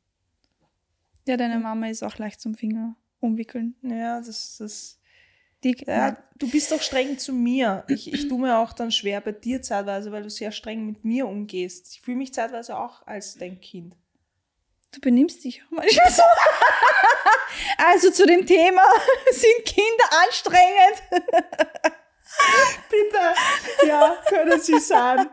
Ja, 1.27 1.37
deine 1.37 1.59
Mama 1.59 1.88
ist 1.88 2.03
auch 2.03 2.18
leicht 2.18 2.40
zum 2.40 2.55
Finger 2.55 2.96
umwickeln. 3.20 3.77
Ja, 3.83 4.20
das, 4.20 4.57
das, 4.59 4.99
Die, 5.62 5.77
ja, 5.87 6.16
du 6.38 6.51
bist 6.51 6.73
doch 6.73 6.81
streng 6.81 7.18
zu 7.18 7.33
mir. 7.33 7.85
Ich, 7.88 8.12
ich 8.12 8.29
tue 8.29 8.40
mir 8.40 8.59
auch 8.59 8.73
dann 8.73 8.90
schwer 8.90 9.20
bei 9.20 9.33
dir 9.33 9.62
zeitweise, 9.62 10.11
weil 10.11 10.23
du 10.23 10.31
sehr 10.31 10.53
streng 10.53 10.87
mit 10.87 11.05
mir 11.05 11.27
umgehst. 11.27 11.92
Ich 11.92 12.01
fühle 12.01 12.16
mich 12.16 12.33
zeitweise 12.33 12.79
auch 12.79 13.07
als 13.07 13.37
dein 13.37 13.61
Kind. 13.61 13.94
Du 14.92 15.01
benimmst 15.01 15.44
dich 15.44 15.62
auch 15.62 15.70
manchmal 15.70 16.11
so. 16.11 16.23
Also 17.77 18.11
zu 18.11 18.27
dem 18.27 18.46
Thema, 18.46 18.83
sind 19.33 19.64
Kinder 19.64 20.05
anstrengend? 20.27 21.03
Bitte, 22.88 23.88
ja, 23.88 24.16
können 24.29 24.61
Sie 24.61 24.79
sagen. 24.79 25.29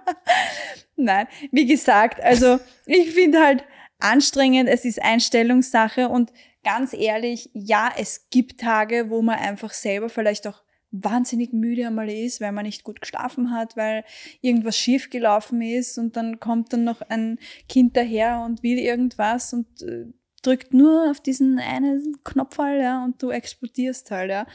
Nein, 0.95 1.27
wie 1.51 1.65
gesagt, 1.65 2.21
also 2.21 2.59
ich 2.85 3.13
finde 3.13 3.39
halt 3.43 3.63
anstrengend, 3.99 4.69
es 4.69 4.85
ist 4.85 5.01
Einstellungssache 5.01 6.09
und 6.09 6.31
ganz 6.63 6.93
ehrlich, 6.93 7.49
ja, 7.53 7.91
es 7.97 8.29
gibt 8.29 8.59
Tage, 8.59 9.09
wo 9.09 9.21
man 9.21 9.39
einfach 9.39 9.73
selber 9.73 10.09
vielleicht 10.09 10.47
auch 10.47 10.63
wahnsinnig 10.91 11.53
müde 11.53 11.87
einmal 11.87 12.09
ist, 12.09 12.41
weil 12.41 12.51
man 12.51 12.65
nicht 12.65 12.83
gut 12.83 13.01
geschlafen 13.01 13.51
hat, 13.51 13.75
weil 13.75 14.03
irgendwas 14.41 14.77
schief 14.77 15.09
gelaufen 15.09 15.61
ist 15.61 15.97
und 15.97 16.15
dann 16.15 16.39
kommt 16.39 16.73
dann 16.73 16.83
noch 16.83 17.01
ein 17.01 17.39
Kind 17.67 17.97
daher 17.97 18.41
und 18.45 18.63
will 18.63 18.79
irgendwas 18.79 19.53
und 19.53 19.81
äh, 19.81 20.05
drückt 20.41 20.73
nur 20.73 21.09
auf 21.11 21.19
diesen 21.19 21.59
einen 21.59 22.17
Knopf 22.23 22.57
halt, 22.57 22.81
ja, 22.81 23.03
und 23.03 23.21
du 23.21 23.31
explodierst 23.31 24.11
halt, 24.11 24.31
ja. 24.31 24.47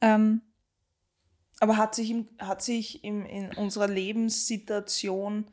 Ähm, 0.00 0.42
Aber 1.64 1.78
hat 1.78 1.94
sich, 1.94 2.10
im, 2.10 2.28
hat 2.38 2.60
sich 2.60 3.04
im, 3.04 3.24
in 3.24 3.50
unserer 3.56 3.88
Lebenssituation 3.88 5.50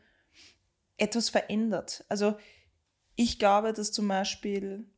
etwas 0.97 1.29
verändert? 1.29 2.03
Also 2.09 2.35
ich 3.15 3.39
glaube, 3.39 3.71
dass 3.71 3.93
zum 3.93 4.09
Beispiel 4.09 4.89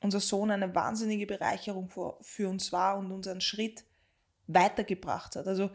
unser 0.00 0.20
Sohn 0.20 0.50
eine 0.50 0.74
wahnsinnige 0.74 1.26
Bereicherung 1.26 1.90
für, 1.90 2.16
für 2.22 2.48
uns 2.48 2.72
war 2.72 2.96
und 2.96 3.12
uns 3.12 3.28
einen 3.28 3.42
Schritt 3.42 3.84
weitergebracht 4.46 5.36
hat. 5.36 5.46
Also 5.46 5.68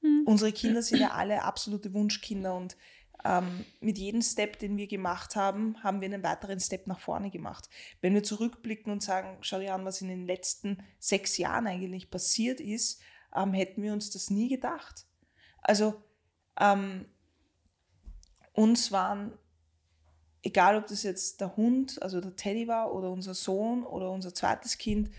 Hm. 0.00 0.24
unsere 0.26 0.50
Kinder 0.50 0.82
sind 0.82 0.98
ja 0.98 1.12
alle 1.12 1.44
absolute 1.44 1.94
Wunschkinder 1.94 2.56
und 2.56 2.76
ähm, 3.24 3.64
mit 3.78 3.98
jedem 3.98 4.20
Step, 4.20 4.58
den 4.58 4.76
wir 4.76 4.88
gemacht 4.88 5.36
haben, 5.36 5.80
haben 5.84 6.00
wir 6.00 6.06
einen 6.06 6.24
weiteren 6.24 6.58
Step 6.58 6.88
nach 6.88 6.98
vorne 6.98 7.30
gemacht. 7.30 7.70
Wenn 8.00 8.14
wir 8.14 8.24
zurückblicken 8.24 8.92
und 8.92 9.00
sagen, 9.00 9.38
schau 9.42 9.60
dir 9.60 9.74
an, 9.74 9.84
was 9.84 10.02
in 10.02 10.08
den 10.08 10.26
letzten 10.26 10.82
sechs 10.98 11.38
Jahren 11.38 11.68
eigentlich 11.68 12.10
passiert 12.10 12.60
ist, 12.60 13.00
ähm, 13.34 13.52
hätten 13.52 13.82
wir 13.82 13.92
uns 13.92 14.10
das 14.10 14.30
nie 14.30 14.48
gedacht. 14.48 15.06
Also 15.62 16.02
ähm, 16.60 17.06
uns 18.52 18.92
waren, 18.92 19.32
egal 20.42 20.76
ob 20.76 20.86
das 20.86 21.02
jetzt 21.02 21.40
der 21.40 21.56
Hund, 21.56 22.00
also 22.02 22.20
der 22.20 22.36
Teddy 22.36 22.68
war 22.68 22.94
oder 22.94 23.10
unser 23.10 23.34
Sohn 23.34 23.82
oder 23.84 24.10
unser 24.10 24.34
zweites 24.34 24.78
Kind, 24.78 25.10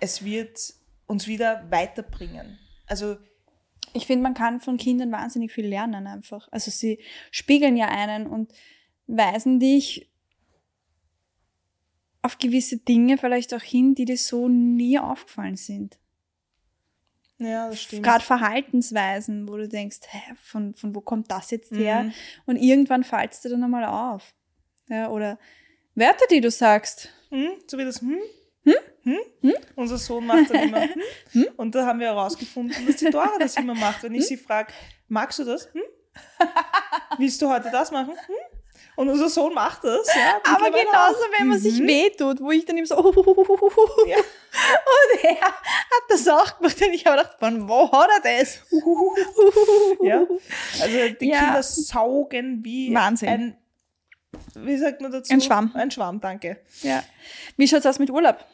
es 0.00 0.24
wird 0.24 0.74
uns 1.06 1.26
wieder 1.26 1.70
weiterbringen. 1.70 2.58
Also 2.86 3.16
ich 3.94 4.06
finde, 4.06 4.22
man 4.22 4.34
kann 4.34 4.60
von 4.60 4.76
Kindern 4.76 5.12
wahnsinnig 5.12 5.52
viel 5.52 5.66
lernen 5.66 6.06
einfach. 6.06 6.48
Also 6.50 6.70
sie 6.70 6.98
spiegeln 7.30 7.76
ja 7.76 7.88
einen 7.88 8.26
und 8.26 8.52
weisen 9.06 9.60
dich 9.60 10.10
auf 12.22 12.38
gewisse 12.38 12.78
Dinge 12.78 13.18
vielleicht 13.18 13.52
auch 13.52 13.62
hin, 13.62 13.94
die 13.94 14.04
dir 14.04 14.16
so 14.16 14.48
nie 14.48 14.98
aufgefallen 14.98 15.56
sind. 15.56 15.98
Ja, 17.44 17.68
das 17.68 17.82
stimmt. 17.82 18.02
Gerade 18.02 18.24
Verhaltensweisen, 18.24 19.48
wo 19.48 19.56
du 19.56 19.68
denkst, 19.68 19.98
hä, 20.08 20.34
von, 20.42 20.74
von 20.74 20.94
wo 20.94 21.00
kommt 21.00 21.30
das 21.30 21.50
jetzt 21.50 21.72
her? 21.72 22.04
Mhm. 22.04 22.12
Und 22.46 22.56
irgendwann 22.56 23.04
fällt 23.04 23.32
es 23.32 23.40
dir 23.40 23.50
dann 23.50 23.64
einmal 23.64 23.84
auf. 23.84 24.34
Ja, 24.88 25.08
oder 25.08 25.38
Wörter, 25.94 26.26
die 26.30 26.40
du 26.40 26.50
sagst. 26.50 27.10
Hm? 27.30 27.52
So 27.66 27.78
wie 27.78 27.84
das 27.84 28.00
hm? 28.00 28.18
Hm? 29.40 29.54
Unser 29.74 29.98
Sohn 29.98 30.26
macht 30.26 30.50
dann 30.50 30.68
immer 30.68 30.82
hm? 31.32 31.46
Und 31.56 31.74
da 31.74 31.86
haben 31.86 31.98
wir 31.98 32.08
herausgefunden, 32.08 32.86
dass 32.86 32.96
die 32.96 33.10
Dora 33.10 33.38
das 33.38 33.56
immer 33.56 33.74
macht. 33.74 34.02
Wenn 34.02 34.14
ich 34.14 34.26
sie 34.26 34.36
frage, 34.36 34.72
magst 35.08 35.38
du 35.38 35.44
das? 35.44 35.68
Hm? 35.72 35.82
Willst 37.18 37.42
du 37.42 37.48
heute 37.50 37.70
das 37.70 37.90
machen? 37.90 38.14
Hm? 38.26 38.34
Und 38.94 39.08
unser 39.08 39.28
Sohn 39.30 39.54
macht 39.54 39.84
das. 39.84 40.06
Ja, 40.14 40.38
Aber 40.44 40.70
genauso, 40.70 41.16
auch. 41.24 41.38
wenn 41.38 41.48
man 41.48 41.58
sich 41.58 41.80
Mhm. 41.80 41.86
wehtut, 41.88 42.40
wo 42.42 42.50
ich 42.50 42.64
dann 42.66 42.76
ihm 42.76 42.84
so, 42.84 42.96
und 42.98 44.06
Ja. 44.06 44.16
er 45.22 45.40
hat 45.40 45.52
das 46.10 46.28
auch 46.28 46.58
gemacht 46.58 46.76
und 46.82 46.92
ich 46.92 47.06
habe 47.06 47.16
gedacht, 47.18 47.38
von 47.38 47.68
wo 47.68 47.90
hat 47.90 48.10
er 48.22 48.38
das? 48.38 48.58
Ja. 50.02 50.26
Also 50.82 51.14
die 51.20 51.28
Ja. 51.28 51.38
Kinder 51.38 51.62
saugen 51.62 52.60
wie 52.64 52.94
Wahnsinn. 52.94 53.28
ein, 53.28 53.56
wie 54.56 54.76
sagt 54.76 55.00
man 55.00 55.10
dazu? 55.10 55.32
Ein 55.32 55.40
Schwamm. 55.40 55.70
Ein 55.74 55.90
Schwamm, 55.90 56.20
danke. 56.20 56.60
Ja. 56.82 57.02
Wie 57.56 57.66
schaut's 57.66 57.86
aus 57.86 57.98
mit 57.98 58.10
Urlaub? 58.10 58.44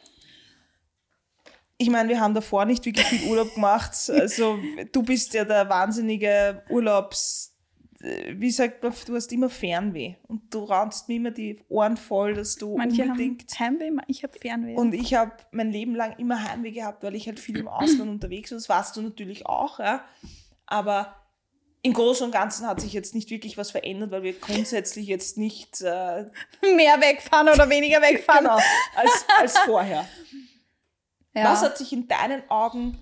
Ich 1.77 1.89
meine, 1.89 2.09
wir 2.09 2.19
haben 2.19 2.33
davor 2.33 2.65
nicht 2.65 2.85
wirklich 2.85 3.05
viel 3.07 3.29
Urlaub 3.29 3.53
gemacht. 3.55 3.91
Also 4.09 4.57
du 4.91 5.03
bist 5.03 5.33
ja 5.33 5.43
der 5.45 5.67
wahnsinnige 5.69 6.63
Urlaubs... 6.69 7.48
Wie 8.01 8.51
sagt 8.51 8.81
man, 8.81 8.93
du 9.05 9.15
hast 9.15 9.31
immer 9.33 9.49
Fernweh 9.49 10.15
und 10.27 10.53
du 10.53 10.63
raunst 10.63 11.09
mir 11.09 11.17
immer 11.17 11.31
die 11.31 11.59
Ohren 11.67 11.97
voll, 11.97 12.33
dass 12.33 12.55
du 12.55 12.77
Manche 12.77 13.03
unbedingt... 13.03 13.59
haben 13.59 13.79
Heimweh, 13.81 14.01
ich 14.07 14.23
habe 14.23 14.39
Fernweh. 14.39 14.75
Und 14.75 14.93
ich 14.93 15.15
habe 15.15 15.33
mein 15.51 15.69
Leben 15.71 15.95
lang 15.95 16.17
immer 16.17 16.41
Heimweh 16.49 16.71
gehabt, 16.71 17.03
weil 17.03 17.15
ich 17.15 17.27
halt 17.27 17.41
viel 17.41 17.57
im 17.57 17.67
Ausland 17.67 18.09
unterwegs 18.09 18.51
war. 18.51 18.57
Das 18.57 18.69
warst 18.69 18.95
du 18.95 19.01
natürlich 19.01 19.45
auch, 19.47 19.79
ja. 19.79 20.05
Aber 20.65 21.13
im 21.81 21.93
Großen 21.93 22.25
und 22.25 22.31
Ganzen 22.31 22.67
hat 22.67 22.79
sich 22.79 22.93
jetzt 22.93 23.15
nicht 23.15 23.29
wirklich 23.31 23.57
was 23.57 23.71
verändert, 23.71 24.11
weil 24.11 24.23
wir 24.23 24.33
grundsätzlich 24.33 25.07
jetzt 25.07 25.37
nicht 25.37 25.81
äh, 25.81 26.25
mehr 26.61 27.01
wegfahren 27.01 27.49
oder 27.49 27.69
weniger 27.69 28.01
wegfahren. 28.01 28.45
genau, 28.45 28.59
als, 28.95 29.25
als 29.37 29.57
vorher. 29.59 30.07
Ja. 31.33 31.51
Was 31.51 31.61
hat 31.63 31.77
sich 31.77 31.91
in 31.91 32.07
deinen 32.07 32.49
Augen 32.49 32.97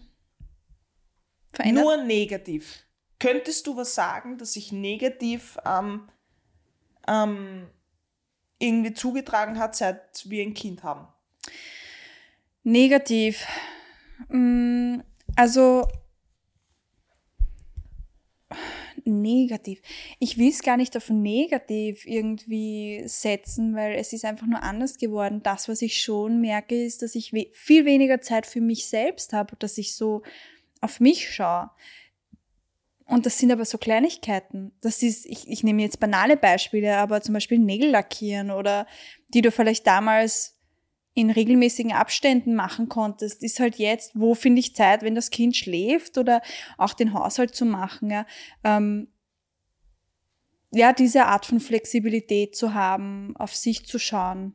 verändert? 1.53 1.83
nur 1.83 1.97
negativ? 1.97 2.83
Könntest 3.19 3.67
du 3.67 3.75
was 3.75 3.95
sagen, 3.95 4.37
das 4.37 4.53
sich 4.53 4.71
negativ 4.71 5.57
ähm, 5.65 6.07
ähm, 7.07 7.67
irgendwie 8.59 8.93
zugetragen 8.93 9.59
hat, 9.59 9.75
seit 9.75 10.29
wir 10.29 10.43
ein 10.43 10.53
Kind 10.53 10.83
haben? 10.83 11.07
Negativ. 12.63 13.45
Mm, 14.29 14.99
Also 15.35 15.87
negativ. 19.05 19.81
Ich 20.19 20.37
will 20.37 20.49
es 20.49 20.61
gar 20.61 20.77
nicht 20.77 20.97
auf 20.97 21.09
negativ 21.09 22.05
irgendwie 22.05 23.03
setzen, 23.05 23.75
weil 23.75 23.95
es 23.95 24.13
ist 24.13 24.25
einfach 24.25 24.47
nur 24.47 24.63
anders 24.63 24.97
geworden. 24.97 25.41
Das, 25.43 25.69
was 25.69 25.81
ich 25.81 26.01
schon 26.01 26.41
merke, 26.41 26.83
ist, 26.83 27.01
dass 27.01 27.15
ich 27.15 27.33
we 27.33 27.47
viel 27.53 27.85
weniger 27.85 28.21
Zeit 28.21 28.45
für 28.45 28.61
mich 28.61 28.87
selbst 28.87 29.33
habe, 29.33 29.55
dass 29.57 29.77
ich 29.77 29.95
so 29.95 30.23
auf 30.81 30.99
mich 30.99 31.31
schaue. 31.31 31.69
Und 33.07 33.25
das 33.25 33.37
sind 33.37 33.51
aber 33.51 33.63
so 33.63 33.77
Kleinigkeiten. 33.77 34.73
Das 34.81 35.01
ist, 35.01 35.25
ich, 35.25 35.49
ich 35.49 35.63
nehme 35.63 35.81
jetzt 35.81 35.99
banale 35.99 36.35
Beispiele, 36.35 36.97
aber 36.97 37.21
zum 37.21 37.33
Beispiel 37.33 37.57
Nägel 37.57 37.89
lackieren 37.89 38.51
oder 38.51 38.85
die 39.33 39.41
du 39.41 39.51
vielleicht 39.51 39.87
damals 39.87 40.57
in 41.13 41.31
regelmäßigen 41.31 41.93
Abständen 41.93 42.53
machen 42.53 42.89
konntest, 42.89 43.43
ist 43.43 43.59
halt 43.59 43.77
jetzt, 43.77 44.11
wo 44.13 44.35
finde 44.35 44.59
ich 44.59 44.75
Zeit, 44.75 45.01
wenn 45.01 45.15
das 45.15 45.31
Kind 45.31 45.55
schläft 45.55 46.17
oder 46.17 46.41
auch 46.77 46.93
den 46.93 47.13
Haushalt 47.13 47.55
zu 47.55 47.65
machen. 47.65 48.11
Ja, 48.11 48.25
ähm, 48.63 49.07
ja 50.71 50.93
diese 50.93 51.25
Art 51.25 51.45
von 51.45 51.59
Flexibilität 51.59 52.55
zu 52.55 52.73
haben, 52.73 53.35
auf 53.37 53.55
sich 53.55 53.85
zu 53.85 53.97
schauen. 53.97 54.53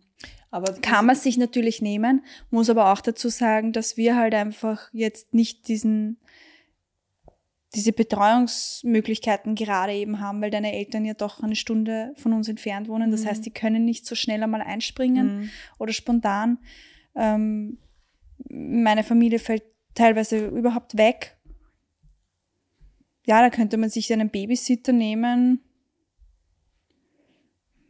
Aber 0.53 0.75
Kann 0.75 1.07
man 1.07 1.17
sich 1.17 1.39
natürlich 1.39 1.81
nehmen, 1.81 2.25
muss 2.51 2.69
aber 2.69 2.93
auch 2.93 3.01
dazu 3.01 3.31
sagen, 3.31 3.73
dass 3.73 3.97
wir 3.97 4.15
halt 4.15 4.35
einfach 4.35 4.91
jetzt 4.93 5.33
nicht 5.33 5.67
diesen 5.67 6.19
diese 7.75 7.93
Betreuungsmöglichkeiten 7.93 9.55
gerade 9.55 9.95
eben 9.95 10.21
haben, 10.21 10.43
weil 10.43 10.51
deine 10.51 10.73
Eltern 10.75 11.05
ja 11.05 11.15
doch 11.15 11.43
eine 11.43 11.57
Stunde 11.57 12.13
von 12.17 12.33
uns 12.35 12.49
entfernt 12.49 12.89
wohnen. 12.89 13.11
Das 13.11 13.25
Mhm. 13.25 13.29
heißt, 13.29 13.47
die 13.47 13.51
können 13.51 13.85
nicht 13.85 14.05
so 14.07 14.15
schnell 14.15 14.43
einmal 14.43 14.61
einspringen 14.63 15.41
Mhm. 15.43 15.51
oder 15.79 15.93
spontan. 15.93 16.59
Ähm, 17.15 17.79
meine 18.51 19.05
Familie 19.05 19.39
fällt 19.39 19.63
teilweise 19.95 20.49
überhaupt 20.49 20.97
weg. 20.97 21.37
Ja, 23.27 23.41
da 23.41 23.51
könnte 23.51 23.77
man 23.77 23.89
sich 23.89 24.13
einen 24.13 24.31
Babysitter 24.31 24.93
nehmen. 24.93 25.61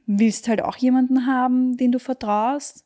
Willst 0.07 0.47
halt 0.49 0.63
auch 0.63 0.77
jemanden 0.77 1.27
haben, 1.27 1.77
den 1.77 1.91
du 1.93 1.99
vertraust. 1.99 2.85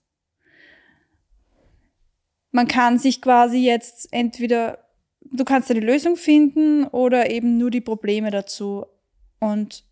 Man 2.52 2.68
kann 2.68 2.98
sich 2.98 3.20
quasi 3.20 3.58
jetzt 3.58 4.08
entweder, 4.12 4.85
du 5.32 5.44
kannst 5.44 5.70
eine 5.70 5.80
Lösung 5.80 6.16
finden 6.16 6.86
oder 6.86 7.30
eben 7.30 7.58
nur 7.58 7.70
die 7.70 7.80
Probleme 7.80 8.30
dazu. 8.30 8.86
Und 9.40 9.84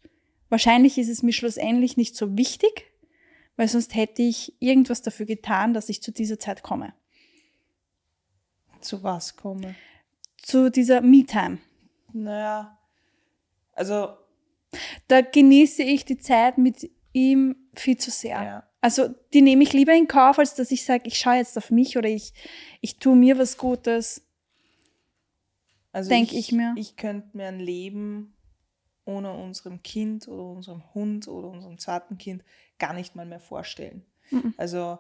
wahrscheinlich 0.49 0.99
ist 0.99 1.09
es 1.09 1.23
mir 1.23 1.33
schlussendlich 1.33 1.97
nicht 1.97 2.17
so 2.17 2.37
wichtig, 2.37 2.87
weil 3.57 3.69
sonst 3.69 3.95
hätte 3.95 4.23
ich 4.23 4.55
irgendwas 4.61 5.03
dafür 5.03 5.27
getan, 5.27 5.75
dass 5.75 5.89
ich 5.89 6.03
zu 6.03 6.13
dieser 6.13 6.39
Zeit 6.39 6.63
komme. 6.63 6.95
zu 8.81 9.03
was 9.03 9.37
komme? 9.37 9.75
Zu 10.39 10.71
dieser 10.71 11.01
Me-Time. 11.01 11.59
Naja, 12.13 12.79
also 13.73 14.09
Da 15.09 15.21
genieße 15.21 15.83
ich 15.83 16.05
die 16.05 16.19
Zeit 16.19 16.59
mit 16.59 16.91
ihm 17.13 17.57
viel 17.75 17.97
zu 17.97 18.11
sehr. 18.11 18.43
Ja. 18.43 18.69
Also 18.81 19.09
die 19.33 19.43
nehme 19.43 19.63
ich 19.63 19.73
lieber 19.73 19.95
in 19.95 20.09
Kauf, 20.09 20.39
als 20.39 20.55
dass 20.55 20.71
ich 20.71 20.85
sage, 20.85 21.05
ich 21.07 21.19
schaue 21.19 21.37
jetzt 21.37 21.57
auf 21.57 21.71
mich 21.71 21.97
oder 21.97 22.09
ich, 22.09 22.33
ich 22.81 22.99
tue 22.99 23.17
mir 23.17 23.39
was 23.39 23.57
Gutes. 23.57 24.24
Also 25.95 26.11
Denk 26.11 26.33
ich 26.33 26.51
mir. 26.51 26.75
Ich 26.77 26.97
könnte 26.97 27.37
mir 27.37 27.47
ein 27.47 27.61
Leben 27.61 28.35
ohne 29.05 29.33
unserem 29.33 29.81
Kind 29.83 30.27
oder 30.27 30.43
unserem 30.43 30.83
Hund 30.93 31.29
oder 31.29 31.49
unserem 31.49 31.79
zweiten 31.79 32.19
Kind 32.19 32.43
gar 32.81 32.95
nicht 32.95 33.15
mal 33.15 33.25
mehr 33.25 33.39
vorstellen. 33.39 34.05
Mhm. 34.31 34.55
Also 34.57 34.99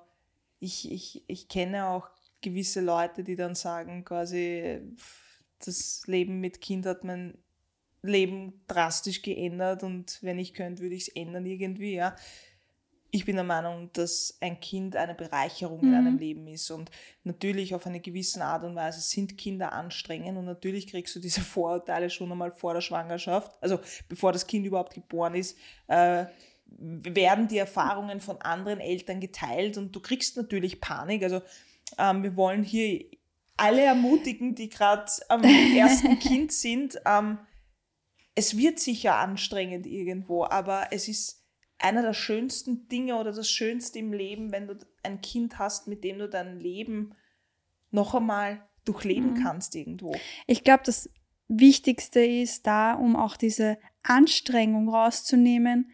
ich, 0.60 0.90
ich, 0.92 1.24
ich 1.26 1.48
kenne 1.48 1.88
auch 1.88 2.10
gewisse 2.42 2.80
Leute, 2.80 3.24
die 3.24 3.34
dann 3.34 3.56
sagen, 3.56 4.04
quasi, 4.04 4.82
das 5.64 6.02
Leben 6.06 6.38
mit 6.38 6.60
Kind 6.60 6.86
hat 6.86 7.02
mein 7.02 7.38
Leben 8.02 8.62
drastisch 8.68 9.22
geändert 9.22 9.82
und 9.82 10.22
wenn 10.22 10.38
ich 10.38 10.54
könnte, 10.54 10.82
würde 10.82 10.94
ich 10.94 11.08
es 11.08 11.16
ändern 11.16 11.44
irgendwie, 11.44 11.94
ja. 11.94 12.14
Ich 13.14 13.24
bin 13.24 13.36
der 13.36 13.44
Meinung, 13.44 13.90
dass 13.92 14.36
ein 14.40 14.58
Kind 14.58 14.96
eine 14.96 15.14
Bereicherung 15.14 15.80
in 15.84 15.90
Mhm. 15.90 15.94
einem 15.94 16.18
Leben 16.18 16.48
ist 16.48 16.68
und 16.72 16.90
natürlich 17.22 17.72
auf 17.72 17.86
eine 17.86 18.00
gewisse 18.00 18.44
Art 18.44 18.64
und 18.64 18.74
Weise 18.74 19.00
sind 19.00 19.38
Kinder 19.38 19.72
anstrengend 19.72 20.36
und 20.36 20.46
natürlich 20.46 20.88
kriegst 20.88 21.14
du 21.14 21.20
diese 21.20 21.40
Vorurteile 21.54 22.10
schon 22.10 22.32
einmal 22.32 22.50
vor 22.50 22.74
der 22.74 22.80
Schwangerschaft, 22.80 23.52
also 23.60 23.78
bevor 24.08 24.32
das 24.32 24.48
Kind 24.48 24.66
überhaupt 24.66 24.94
geboren 24.94 25.36
ist, 25.36 25.56
äh, 25.86 26.26
werden 26.66 27.46
die 27.46 27.58
Erfahrungen 27.58 28.18
von 28.20 28.42
anderen 28.42 28.80
Eltern 28.80 29.20
geteilt 29.20 29.78
und 29.78 29.94
du 29.94 30.00
kriegst 30.00 30.36
natürlich 30.36 30.80
Panik. 30.80 31.22
Also 31.22 31.40
ähm, 31.98 32.24
wir 32.24 32.34
wollen 32.34 32.64
hier 32.64 33.04
alle 33.56 33.82
ermutigen, 33.82 34.56
die 34.56 34.70
gerade 34.70 35.04
am 35.28 35.44
ersten 35.76 36.18
Kind 36.18 36.50
sind. 36.52 36.98
Ähm, 37.06 37.38
es 38.34 38.56
wird 38.56 38.80
sicher 38.80 39.14
anstrengend 39.14 39.86
irgendwo, 39.86 40.42
aber 40.46 40.88
es 40.90 41.06
ist 41.06 41.43
einer 41.78 42.02
der 42.02 42.14
schönsten 42.14 42.88
Dinge 42.88 43.16
oder 43.16 43.32
das 43.32 43.50
Schönste 43.50 43.98
im 43.98 44.12
Leben, 44.12 44.52
wenn 44.52 44.66
du 44.66 44.78
ein 45.02 45.20
Kind 45.20 45.58
hast, 45.58 45.86
mit 45.88 46.04
dem 46.04 46.18
du 46.18 46.28
dein 46.28 46.58
Leben 46.58 47.14
noch 47.90 48.14
einmal 48.14 48.66
durchleben 48.84 49.34
Mhm. 49.34 49.42
kannst 49.42 49.74
irgendwo. 49.74 50.14
Ich 50.46 50.64
glaube, 50.64 50.82
das 50.84 51.10
Wichtigste 51.48 52.20
ist 52.24 52.66
da, 52.66 52.94
um 52.94 53.16
auch 53.16 53.36
diese 53.36 53.78
Anstrengung 54.02 54.88
rauszunehmen, 54.88 55.90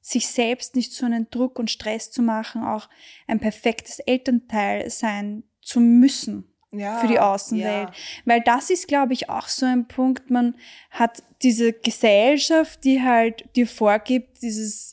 sich 0.00 0.28
selbst 0.28 0.76
nicht 0.76 0.92
so 0.92 1.06
einen 1.06 1.28
Druck 1.30 1.58
und 1.58 1.70
Stress 1.70 2.10
zu 2.10 2.22
machen, 2.22 2.64
auch 2.64 2.88
ein 3.26 3.40
perfektes 3.40 3.98
Elternteil 4.00 4.88
sein 4.90 5.44
zu 5.62 5.80
müssen. 5.80 6.46
Ja, 6.72 6.98
für 7.00 7.08
die 7.08 7.18
Außenwelt. 7.18 7.90
Weil 8.26 8.42
das 8.42 8.70
ist, 8.70 8.86
glaube 8.86 9.12
ich, 9.12 9.28
auch 9.28 9.48
so 9.48 9.66
ein 9.66 9.88
Punkt. 9.88 10.30
Man 10.30 10.54
hat 10.90 11.20
diese 11.42 11.72
Gesellschaft, 11.72 12.84
die 12.84 13.02
halt 13.02 13.44
dir 13.56 13.66
vorgibt, 13.66 14.40
dieses 14.40 14.89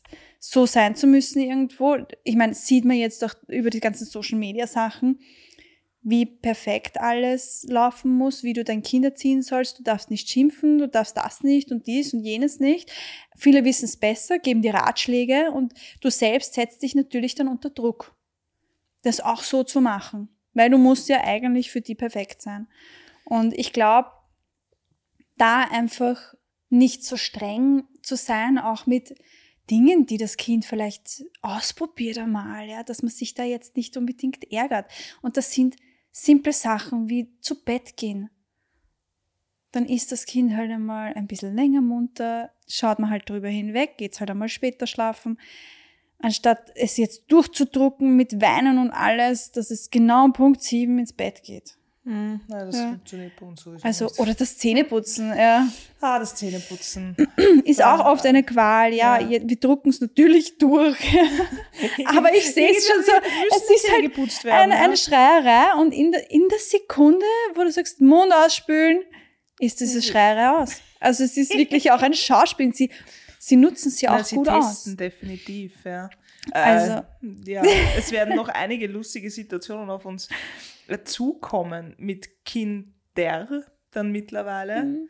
so 0.49 0.65
sein 0.65 0.95
zu 0.95 1.07
müssen 1.07 1.41
irgendwo. 1.41 1.97
Ich 2.23 2.37
meine, 2.37 2.53
sieht 2.53 2.85
man 2.85 2.95
jetzt 2.95 3.21
auch 3.25 3.33
über 3.49 3.69
die 3.69 3.81
ganzen 3.81 4.05
Social 4.05 4.39
Media 4.39 4.65
Sachen, 4.65 5.19
wie 6.01 6.25
perfekt 6.25 7.01
alles 7.01 7.65
laufen 7.67 8.15
muss, 8.15 8.43
wie 8.43 8.53
du 8.53 8.63
dein 8.63 8.81
Kind 8.81 9.03
erziehen 9.03 9.41
sollst. 9.41 9.77
Du 9.77 9.83
darfst 9.83 10.09
nicht 10.09 10.29
schimpfen, 10.29 10.77
du 10.77 10.87
darfst 10.87 11.17
das 11.17 11.43
nicht 11.43 11.69
und 11.73 11.85
dies 11.85 12.13
und 12.13 12.21
jenes 12.21 12.61
nicht. 12.61 12.89
Viele 13.35 13.65
wissen 13.65 13.83
es 13.83 13.97
besser, 13.97 14.39
geben 14.39 14.61
dir 14.61 14.73
Ratschläge 14.73 15.51
und 15.51 15.73
du 15.99 16.09
selbst 16.09 16.53
setzt 16.53 16.81
dich 16.81 16.95
natürlich 16.95 17.35
dann 17.35 17.49
unter 17.49 17.69
Druck, 17.69 18.15
das 19.01 19.19
auch 19.19 19.43
so 19.43 19.65
zu 19.65 19.81
machen. 19.81 20.29
Weil 20.53 20.69
du 20.69 20.77
musst 20.77 21.09
ja 21.09 21.25
eigentlich 21.25 21.71
für 21.71 21.81
die 21.81 21.95
perfekt 21.95 22.41
sein. 22.41 22.69
Und 23.25 23.53
ich 23.53 23.73
glaube, 23.73 24.11
da 25.35 25.63
einfach 25.63 26.35
nicht 26.69 27.03
so 27.03 27.17
streng 27.17 27.83
zu 28.01 28.15
sein, 28.15 28.57
auch 28.57 28.85
mit 28.85 29.13
Dingen, 29.69 30.05
die 30.05 30.17
das 30.17 30.37
Kind 30.37 30.65
vielleicht 30.65 31.25
ausprobiert 31.41 32.17
einmal, 32.17 32.67
ja, 32.67 32.83
dass 32.83 33.01
man 33.01 33.11
sich 33.11 33.33
da 33.33 33.43
jetzt 33.43 33.75
nicht 33.75 33.97
unbedingt 33.97 34.51
ärgert. 34.51 34.89
Und 35.21 35.37
das 35.37 35.51
sind 35.51 35.75
simple 36.11 36.53
Sachen 36.53 37.09
wie 37.09 37.29
zu 37.41 37.63
Bett 37.63 37.97
gehen. 37.97 38.29
dann 39.71 39.85
ist 39.85 40.11
das 40.11 40.25
Kind 40.25 40.55
halt 40.55 40.71
einmal 40.71 41.13
ein 41.13 41.27
bisschen 41.27 41.53
länger 41.55 41.81
munter, 41.81 42.51
schaut 42.67 42.99
man 42.99 43.09
halt 43.09 43.29
drüber 43.29 43.49
hinweg, 43.49 43.97
geht 43.97 44.19
halt 44.19 44.31
einmal 44.31 44.49
später 44.49 44.87
schlafen. 44.87 45.39
Anstatt 46.19 46.71
es 46.75 46.97
jetzt 46.97 47.31
durchzudrucken 47.31 48.15
mit 48.15 48.41
Weinen 48.41 48.79
und 48.79 48.89
alles, 48.91 49.51
dass 49.51 49.69
es 49.69 49.91
genau 49.91 50.25
um 50.25 50.33
Punkt 50.33 50.63
7 50.63 50.97
ins 50.97 51.13
Bett 51.13 51.43
geht. 51.43 51.77
Mhm. 52.07 52.39
Nein, 52.47 52.65
das 52.67 52.75
Ja. 52.77 52.87
funktioniert 52.87 53.33
bei 53.37 53.45
uns 53.45 53.61
sowieso 53.61 53.83
Also, 53.85 54.05
nicht. 54.05 54.19
oder 54.19 54.33
das 54.33 54.57
Zähneputzen, 54.57 55.35
ja. 55.37 55.67
Ah, 55.99 56.19
das 56.19 56.35
Zähneputzen. 56.35 57.17
Ist 57.65 57.83
auch 57.83 57.99
oft 58.05 58.25
eine 58.25 58.43
Qual, 58.43 58.93
ja. 58.93 59.19
Ja. 59.19 59.39
Wir 59.43 59.59
drucken 59.59 59.89
es 59.89 59.99
natürlich 59.99 60.57
durch. 60.57 60.97
Aber 62.05 62.33
ich 62.33 62.53
sehe 62.53 62.69
es 62.71 62.87
schon 62.87 63.03
so, 63.03 63.11
es 63.49 63.69
ist 63.69 63.91
halt 63.91 64.03
geputzt 64.03 64.45
eine, 64.45 64.53
werden. 64.53 64.71
eine 64.71 64.95
Schreierei 64.97 65.73
und 65.81 65.91
in 65.93 66.13
der, 66.13 66.31
in 66.31 66.47
der 66.49 66.59
Sekunde, 66.59 67.25
wo 67.55 67.63
du 67.63 67.71
sagst, 67.71 67.99
Mund 67.99 68.31
ausspülen, 68.33 69.01
ist 69.59 69.81
diese 69.81 70.01
Schreierei 70.01 70.61
aus. 70.61 70.75
Also 71.01 71.25
es 71.25 71.35
ist 71.35 71.53
wirklich 71.57 71.91
auch 71.91 72.01
ein 72.01 72.13
Schauspiel. 72.13 72.73
Sie, 72.73 72.89
sie 73.47 73.55
nutzen 73.55 73.93
Nein, 74.01 74.19
auch 74.21 74.25
sie 74.25 74.35
gut 74.35 74.45
testen 74.47 74.93
aus. 74.93 74.97
definitiv, 74.97 75.85
ja. 75.85 76.09
Also- 76.51 76.93
Äh, 76.93 77.03
ja, 77.51 77.63
es 77.97 78.11
werden 78.11 78.35
noch 78.35 78.49
einige 78.49 78.87
lustige 78.87 79.29
Situationen 79.31 79.89
auf 79.89 80.05
uns 80.05 80.27
zukommen 81.05 81.95
mit 81.97 82.43
Kinder 82.45 83.65
dann 83.91 84.11
mittlerweile. 84.11 84.83
Mhm. 84.83 85.09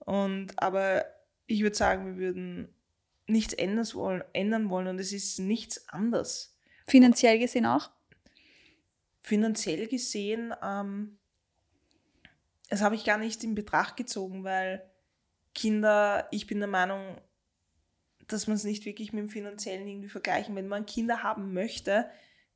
Und 0.00 0.62
aber 0.62 1.04
ich 1.46 1.62
würde 1.62 1.76
sagen, 1.76 2.06
wir 2.06 2.16
würden 2.16 2.68
nichts 3.26 3.54
ändern 3.54 3.86
wollen, 3.94 4.22
ändern 4.32 4.70
wollen 4.70 4.86
und 4.88 4.98
es 5.00 5.12
ist 5.12 5.38
nichts 5.38 5.88
anders. 5.88 6.56
Finanziell 6.86 7.38
gesehen 7.38 7.66
auch. 7.66 7.90
Finanziell 9.22 9.86
gesehen, 9.88 10.54
ähm, 10.62 11.18
das 12.70 12.80
habe 12.82 12.94
ich 12.94 13.04
gar 13.04 13.18
nicht 13.18 13.44
in 13.44 13.54
Betracht 13.54 13.96
gezogen, 13.96 14.44
weil 14.44 14.82
Kinder, 15.54 16.28
ich 16.30 16.46
bin 16.46 16.58
der 16.60 16.68
Meinung, 16.68 17.18
dass 18.28 18.46
man 18.46 18.56
es 18.56 18.64
nicht 18.64 18.84
wirklich 18.84 19.12
mit 19.12 19.22
dem 19.22 19.28
Finanziellen 19.28 19.86
irgendwie 19.88 20.08
vergleichen. 20.08 20.54
Wenn 20.54 20.68
man 20.68 20.86
Kinder 20.86 21.22
haben 21.22 21.52
möchte, 21.52 22.08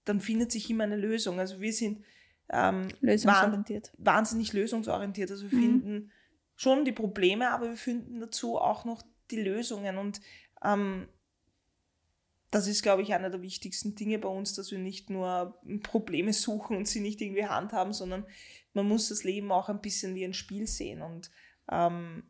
dann 0.05 0.21
findet 0.21 0.53
sich 0.53 0.69
immer 0.71 0.85
eine 0.85 0.97
Lösung. 0.97 1.39
Also 1.41 1.61
wir 1.61 1.73
sind 1.73 2.05
ähm, 2.51 2.89
Lösungsorientiert. 3.01 3.93
wahn- 3.97 4.07
wahnsinnig 4.17 4.53
lösungsorientiert. 4.53 5.31
Also 5.31 5.51
wir 5.51 5.59
Mhm. 5.59 5.63
finden 5.63 6.13
schon 6.57 6.85
die 6.85 6.93
Probleme, 6.93 7.51
aber 7.51 7.71
wir 7.71 7.77
finden 7.77 8.21
dazu 8.21 8.59
auch 8.59 8.85
noch 8.85 9.03
die 9.31 9.41
Lösungen. 9.41 9.97
Und 9.99 10.21
ähm, 10.63 11.09
das 12.51 12.67
ist, 12.67 12.83
glaube 12.83 13.01
ich, 13.03 13.15
einer 13.15 13.31
der 13.31 13.41
wichtigsten 13.41 13.95
Dinge 13.95 14.19
bei 14.19 14.29
uns, 14.29 14.53
dass 14.55 14.71
wir 14.71 14.79
nicht 14.79 15.09
nur 15.09 15.59
Probleme 15.83 16.35
suchen 16.35 16.77
und 16.77 16.87
sie 16.87 17.01
nicht 17.01 17.21
irgendwie 17.23 17.47
handhaben, 17.47 17.95
sondern 17.95 18.27
man 18.75 18.87
muss 18.87 19.09
das 19.09 19.25
Leben 19.25 19.51
auch 19.51 19.71
ein 19.71 19.81
bisschen 19.81 20.15
wie 20.15 20.25
ein 20.25 20.35
Spiel 20.35 20.67
sehen. 20.67 21.01
Und 21.01 21.31
ähm, 21.71 22.25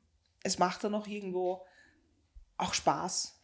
es 0.44 0.58
macht 0.60 0.84
dann 0.84 0.94
auch 0.94 1.08
irgendwo 1.08 1.64
auch 2.62 2.74
Spaß. 2.74 3.38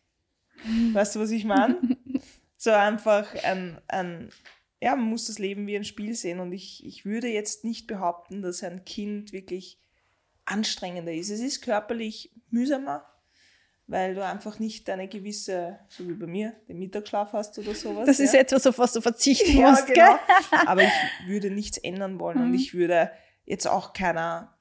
Weißt 0.92 1.16
du, 1.16 1.20
was 1.20 1.31
ich 1.31 1.44
meine? 1.44 1.78
so 2.57 2.70
einfach 2.70 3.33
ein, 3.44 3.81
ein, 3.88 4.31
ja, 4.81 4.96
man 4.96 5.07
muss 5.07 5.26
das 5.26 5.38
Leben 5.38 5.66
wie 5.66 5.76
ein 5.76 5.85
Spiel 5.85 6.14
sehen. 6.14 6.40
Und 6.40 6.52
ich, 6.52 6.85
ich 6.85 7.04
würde 7.04 7.28
jetzt 7.28 7.64
nicht 7.64 7.87
behaupten, 7.87 8.42
dass 8.42 8.62
ein 8.62 8.85
Kind 8.85 9.33
wirklich 9.33 9.78
anstrengender 10.44 11.12
ist. 11.12 11.31
Es 11.31 11.40
ist 11.40 11.62
körperlich 11.62 12.33
mühsamer, 12.50 13.04
weil 13.87 14.14
du 14.14 14.24
einfach 14.24 14.59
nicht 14.59 14.88
eine 14.90 15.09
gewisse, 15.09 15.78
so 15.88 16.09
wie 16.09 16.14
bei 16.14 16.26
mir, 16.26 16.54
den 16.68 16.78
Mittagsschlaf 16.78 17.33
hast 17.33 17.59
oder 17.59 17.74
sowas. 17.74 18.07
Das 18.07 18.18
ist 18.20 18.35
ja. 18.35 18.40
etwas, 18.40 18.66
auf 18.66 18.78
was 18.78 18.92
du 18.92 19.00
verzichten 19.00 19.57
Ja, 19.59 19.70
musst, 19.70 19.87
genau. 19.87 20.18
Aber 20.66 20.83
ich 20.83 20.90
würde 21.26 21.50
nichts 21.50 21.78
ändern 21.78 22.18
wollen 22.18 22.38
und 22.38 22.48
Mhm. 22.48 22.54
ich 22.54 22.74
würde 22.74 23.11
jetzt 23.44 23.66
auch 23.66 23.92
keiner 23.92 24.57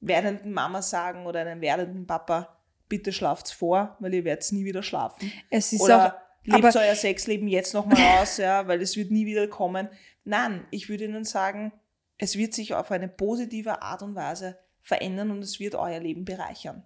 werdenden 0.00 0.52
Mama 0.52 0.82
sagen 0.82 1.26
oder 1.26 1.40
einem 1.40 1.60
werdenden 1.60 2.06
Papa, 2.06 2.53
bitte 2.96 3.12
schlaft's 3.12 3.50
vor, 3.52 3.96
weil 4.00 4.14
ihr 4.14 4.24
werdet 4.24 4.50
nie 4.52 4.64
wieder 4.64 4.82
schlafen. 4.84 5.32
Es 5.50 5.72
ist 5.72 5.80
auch, 5.82 5.86
Oder 5.86 6.22
lebt 6.44 6.64
aber- 6.64 6.80
euer 6.80 6.94
Sexleben 6.94 7.48
jetzt 7.48 7.74
nochmal 7.74 8.20
aus, 8.22 8.36
ja, 8.36 8.66
weil 8.68 8.80
es 8.80 8.96
wird 8.96 9.10
nie 9.10 9.26
wieder 9.26 9.48
kommen. 9.48 9.88
Nein, 10.24 10.64
ich 10.70 10.88
würde 10.88 11.04
Ihnen 11.04 11.24
sagen, 11.24 11.72
es 12.18 12.36
wird 12.38 12.54
sich 12.54 12.74
auf 12.74 12.90
eine 12.90 13.08
positive 13.08 13.82
Art 13.82 14.02
und 14.02 14.14
Weise 14.14 14.58
verändern 14.80 15.30
und 15.32 15.42
es 15.42 15.58
wird 15.58 15.74
euer 15.74 15.98
Leben 15.98 16.24
bereichern. 16.24 16.84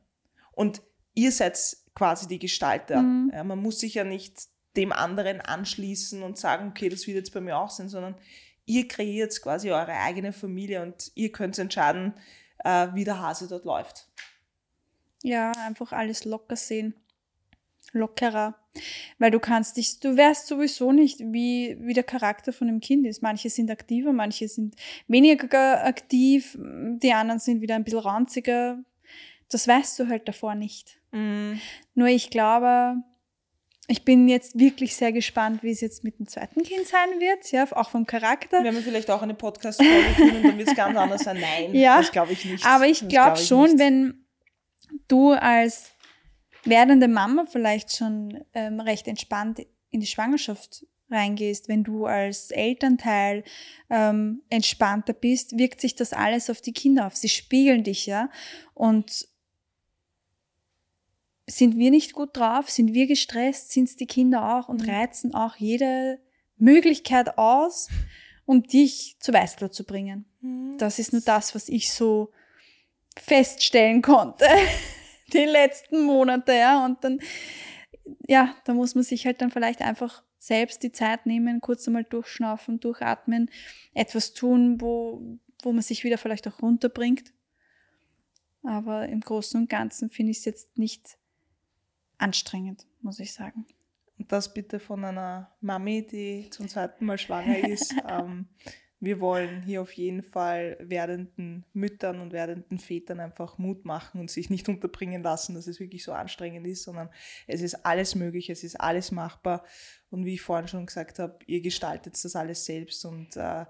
Und 0.53 0.81
ihr 1.15 1.31
seid 1.33 1.59
quasi 1.95 2.27
die 2.27 2.39
Gestalter. 2.39 3.03
Mhm. 3.03 3.31
Ja, 3.35 3.45
man 3.45 3.59
muss 3.61 3.81
sich 3.81 3.95
ja 3.95 4.05
nicht 4.05 4.35
dem 4.77 4.93
anderen 4.93 5.41
anschließen 5.41 6.23
und 6.23 6.39
sagen, 6.39 6.69
okay, 6.71 6.89
das 6.89 7.07
wird 7.07 7.17
jetzt 7.17 7.35
bei 7.35 7.41
mir 7.41 7.59
auch 7.59 7.71
sein, 7.71 7.89
sondern 7.89 8.15
ihr 8.65 8.87
kreiert 8.89 9.41
quasi 9.43 9.71
eure 9.71 9.93
eigene 9.93 10.33
Familie 10.33 10.83
und 10.83 11.11
ihr 11.15 11.31
könnt 11.33 11.59
entscheiden, 11.59 12.15
äh, 12.65 12.89
wie 12.95 13.05
der 13.05 13.21
Hase 13.21 13.49
dort 13.49 13.65
läuft. 13.65 14.09
Ja, 15.23 15.53
einfach 15.67 15.93
alles 15.93 16.25
locker 16.25 16.57
sehen. 16.57 16.95
Lockerer. 17.93 18.55
Weil 19.19 19.31
du 19.31 19.41
kannst 19.41 19.77
dich, 19.77 19.99
du 20.01 20.17
weißt 20.17 20.47
sowieso 20.47 20.93
nicht, 20.93 21.21
wie, 21.21 21.77
wie 21.81 21.95
der 21.95 22.05
Charakter 22.05 22.53
von 22.53 22.67
dem 22.69 22.81
Kind 22.81 23.07
ist. 23.07 23.23
Manche 23.23 23.51
sind 23.51 23.71
aktiver, 23.71 24.13
manche 24.13 24.49
sind 24.49 24.77
weniger 25.07 25.85
aktiv, 25.85 26.57
die 26.59 27.13
anderen 27.13 27.41
sind 27.41 27.61
wieder 27.61 27.75
ein 27.75 27.85
bisschen 27.85 28.01
ranziger. 28.01 28.79
Das 29.49 29.67
weißt 29.67 29.99
du 29.99 30.09
halt 30.09 30.29
davor 30.29 30.55
nicht. 30.55 30.99
Nur 31.95 32.09
ich 32.09 32.29
glaube, 32.29 32.97
ich 33.87 34.05
bin 34.05 34.29
jetzt 34.29 34.59
wirklich 34.59 34.95
sehr 34.95 35.13
gespannt, 35.13 35.63
wie 35.63 35.71
es 35.71 35.81
jetzt 35.81 36.05
mit 36.05 36.19
dem 36.19 36.29
zweiten 36.29 36.63
Kind 36.63 36.87
sein 36.87 37.19
wird, 37.19 37.51
ja, 37.51 37.67
auch 37.73 37.89
vom 37.89 38.07
Charakter. 38.07 38.63
Wir 38.63 38.71
haben 38.71 38.83
vielleicht 38.83 39.11
auch 39.11 39.23
eine 39.23 39.33
Podcast-Folge 39.33 40.15
führen 40.15 40.37
und 40.37 40.43
dann 40.43 40.59
wird 40.59 40.69
es 40.69 40.77
ganz 40.77 40.97
anders 40.97 41.25
sein. 41.25 41.39
Nein, 41.41 41.75
Ja, 41.75 41.97
das 41.97 42.13
glaube 42.13 42.33
ich 42.35 42.45
nicht. 42.45 42.67
Aber 42.67 42.87
ich 42.87 42.99
glaube 43.09 43.33
glaub 43.33 43.39
schon, 43.39 43.71
nicht. 43.71 43.79
wenn 43.79 44.28
du 45.09 45.31
als 45.33 45.93
werdende 46.65 47.09
Mama 47.09 47.47
vielleicht 47.51 47.97
schon 47.97 48.45
ähm, 48.55 48.81
recht 48.81 49.09
entspannt 49.09 49.67
in 49.91 50.01
die 50.01 50.07
Schwangerschaft 50.07 50.87
reingehst, 51.11 51.69
wenn 51.69 51.85
du 51.85 52.07
als 52.07 52.51
Elternteil 52.51 53.45
ähm, 53.89 54.43
entspannter 54.51 55.15
bist, 55.15 55.57
wirkt 55.57 55.81
sich 55.81 55.95
das 55.95 56.13
alles 56.13 56.51
auf 56.51 56.61
die 56.61 56.73
Kinder 56.75 57.07
auf. 57.07 57.17
Sie 57.17 57.31
spiegeln 57.31 57.83
dich, 57.85 58.07
ja. 58.07 58.31
Und 58.75 59.27
sind 61.47 61.79
wir 61.79 61.91
nicht 61.91 62.13
gut 62.13 62.37
drauf, 62.37 62.69
sind 62.69 62.93
wir 62.93 63.07
gestresst, 63.07 63.73
sind 63.73 63.89
es 63.89 63.97
die 63.97 64.07
Kinder 64.07 64.57
auch 64.59 64.69
und 64.69 64.83
Mhm. 64.83 64.91
reizen 64.91 65.35
auch 65.35 65.57
jede 65.57 66.21
Möglichkeit 66.59 67.39
aus, 67.39 67.89
um 68.45 68.63
dich 68.63 69.17
zu 69.21 69.33
Weißglut 69.33 69.73
zu 69.73 69.85
bringen. 69.85 70.27
Mhm. 70.41 70.77
Das 70.77 70.99
ist 70.99 71.13
nur 71.13 71.23
das, 71.23 71.55
was 71.55 71.71
ich 71.71 71.93
so 71.93 72.33
feststellen 73.21 74.03
konnte 74.03 74.47
die 75.33 75.45
letzten 75.45 76.05
Monate, 76.05 76.53
ja. 76.53 76.85
Und 76.85 77.03
dann, 77.05 77.21
ja, 78.27 78.55
da 78.65 78.75
muss 78.75 78.95
man 78.95 79.05
sich 79.05 79.27
halt 79.27 79.41
dann 79.41 79.51
vielleicht 79.51 79.83
einfach 79.83 80.23
selbst 80.39 80.83
die 80.83 80.93
Zeit 80.93 81.27
nehmen, 81.27 81.61
kurz 81.61 81.87
einmal 81.87 82.05
durchschnaufen, 82.05 82.81
durchatmen, 82.81 83.51
etwas 83.93 84.33
tun, 84.33 84.81
wo, 84.81 85.39
wo 85.63 85.73
man 85.73 85.83
sich 85.83 86.05
wieder 86.05 86.19
vielleicht 86.19 86.47
auch 86.49 86.63
runterbringt. 86.63 87.33
Aber 88.63 89.09
im 89.09 89.21
Großen 89.21 89.61
und 89.61 89.71
Ganzen 89.71 90.11
finde 90.11 90.33
ich 90.33 90.39
es 90.39 90.45
jetzt 90.45 90.79
nicht 90.79 91.19
anstrengend, 92.19 92.87
muss 93.01 93.21
ich 93.21 93.33
sagen. 93.33 93.67
Und 94.19 94.33
das 94.33 94.53
bitte 94.53 94.81
von 94.81 95.05
einer 95.05 95.53
Mami, 95.61 96.07
die 96.07 96.51
zum 96.51 96.69
zweiten 96.69 97.05
Mal 97.05 97.19
schwanger 97.19 97.69
ist. 97.69 97.95
ähm, 98.09 98.49
wir 99.01 99.21
wollen 99.21 99.63
hier 99.63 99.81
auf 99.81 99.93
jeden 99.93 100.23
Fall 100.23 100.77
werdenden 100.81 101.65
Müttern 101.73 102.21
und 102.21 102.33
werdenden 102.33 102.79
Vätern 102.79 103.21
einfach 103.21 103.57
Mut 103.57 103.85
machen 103.85 104.21
und 104.21 104.31
sich 104.31 104.51
nicht 104.51 104.69
unterbringen 104.69 105.23
lassen, 105.23 105.55
dass 105.55 105.69
es 105.69 105.79
wirklich 105.79 106.03
so 106.03 106.13
anstrengend 106.13 106.67
ist, 106.67 106.83
sondern 106.83 107.09
es 107.47 107.61
ist 107.61 107.87
alles 107.87 108.17
möglich, 108.17 108.51
es 108.51 108.65
ist 108.65 108.81
alles 108.81 109.13
machbar. 109.13 109.65
Und 110.11 110.25
wie 110.25 110.35
ich 110.35 110.41
vorhin 110.41 110.67
schon 110.67 110.87
gesagt 110.87 111.21
habe, 111.21 111.39
ihr 111.47 111.61
gestaltet 111.61 112.15
das 112.23 112.35
alles 112.35 112.65
selbst 112.65 113.05
und 113.05 113.37
äh, 113.37 113.67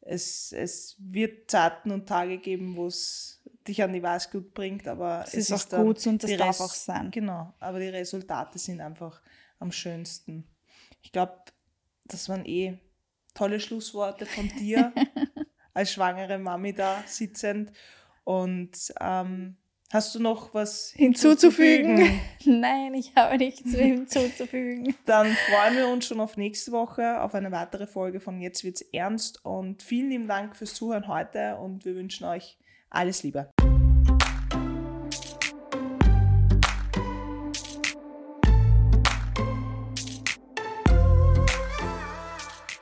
es, 0.00 0.52
es 0.52 0.96
wird 0.98 1.50
Zeiten 1.50 1.90
und 1.90 2.08
Tage 2.08 2.38
geben, 2.38 2.76
wo 2.76 2.86
es 2.86 3.42
dich 3.68 3.82
an 3.82 3.92
die 3.92 4.02
Weißglut 4.02 4.54
bringt, 4.54 4.88
aber 4.88 5.24
Es 5.26 5.34
ist 5.34 5.52
auch 5.52 5.64
dann 5.64 5.86
gut 5.86 6.04
und 6.06 6.22
das 6.22 6.36
darf 6.36 6.60
auch 6.60 6.74
sein. 6.74 7.10
Genau, 7.10 7.52
aber 7.60 7.78
die 7.78 7.88
Resultate 7.88 8.58
sind 8.58 8.80
einfach 8.80 9.22
am 9.58 9.70
schönsten. 9.70 10.44
Ich 11.02 11.12
glaube, 11.12 11.36
das 12.04 12.28
waren 12.28 12.44
eh 12.46 12.78
tolle 13.34 13.60
Schlussworte 13.60 14.26
von 14.26 14.48
dir 14.58 14.92
als 15.74 15.92
schwangere 15.92 16.38
Mami 16.38 16.72
da 16.72 17.02
sitzend. 17.06 17.72
Und 18.24 18.92
ähm, 19.00 19.56
hast 19.92 20.14
du 20.14 20.20
noch 20.20 20.54
was 20.54 20.92
Hinzuzufügen? 20.94 22.20
Nein, 22.44 22.94
ich 22.94 23.14
habe 23.16 23.36
nichts 23.38 23.72
hinzuzufügen. 23.72 24.94
Dann 25.06 25.26
freuen 25.26 25.76
wir 25.76 25.88
uns 25.88 26.06
schon 26.06 26.20
auf 26.20 26.36
nächste 26.36 26.72
Woche, 26.72 27.20
auf 27.20 27.34
eine 27.34 27.50
weitere 27.50 27.86
Folge 27.86 28.20
von 28.20 28.40
Jetzt 28.40 28.64
wird's 28.64 28.82
ernst. 28.92 29.44
Und 29.44 29.82
vielen 29.82 30.10
lieben 30.10 30.28
Dank 30.28 30.56
fürs 30.56 30.74
Zuhören 30.74 31.08
heute 31.08 31.56
und 31.56 31.84
wir 31.84 31.94
wünschen 31.94 32.26
euch 32.26 32.58
alles 32.90 33.22
Liebe. 33.22 33.50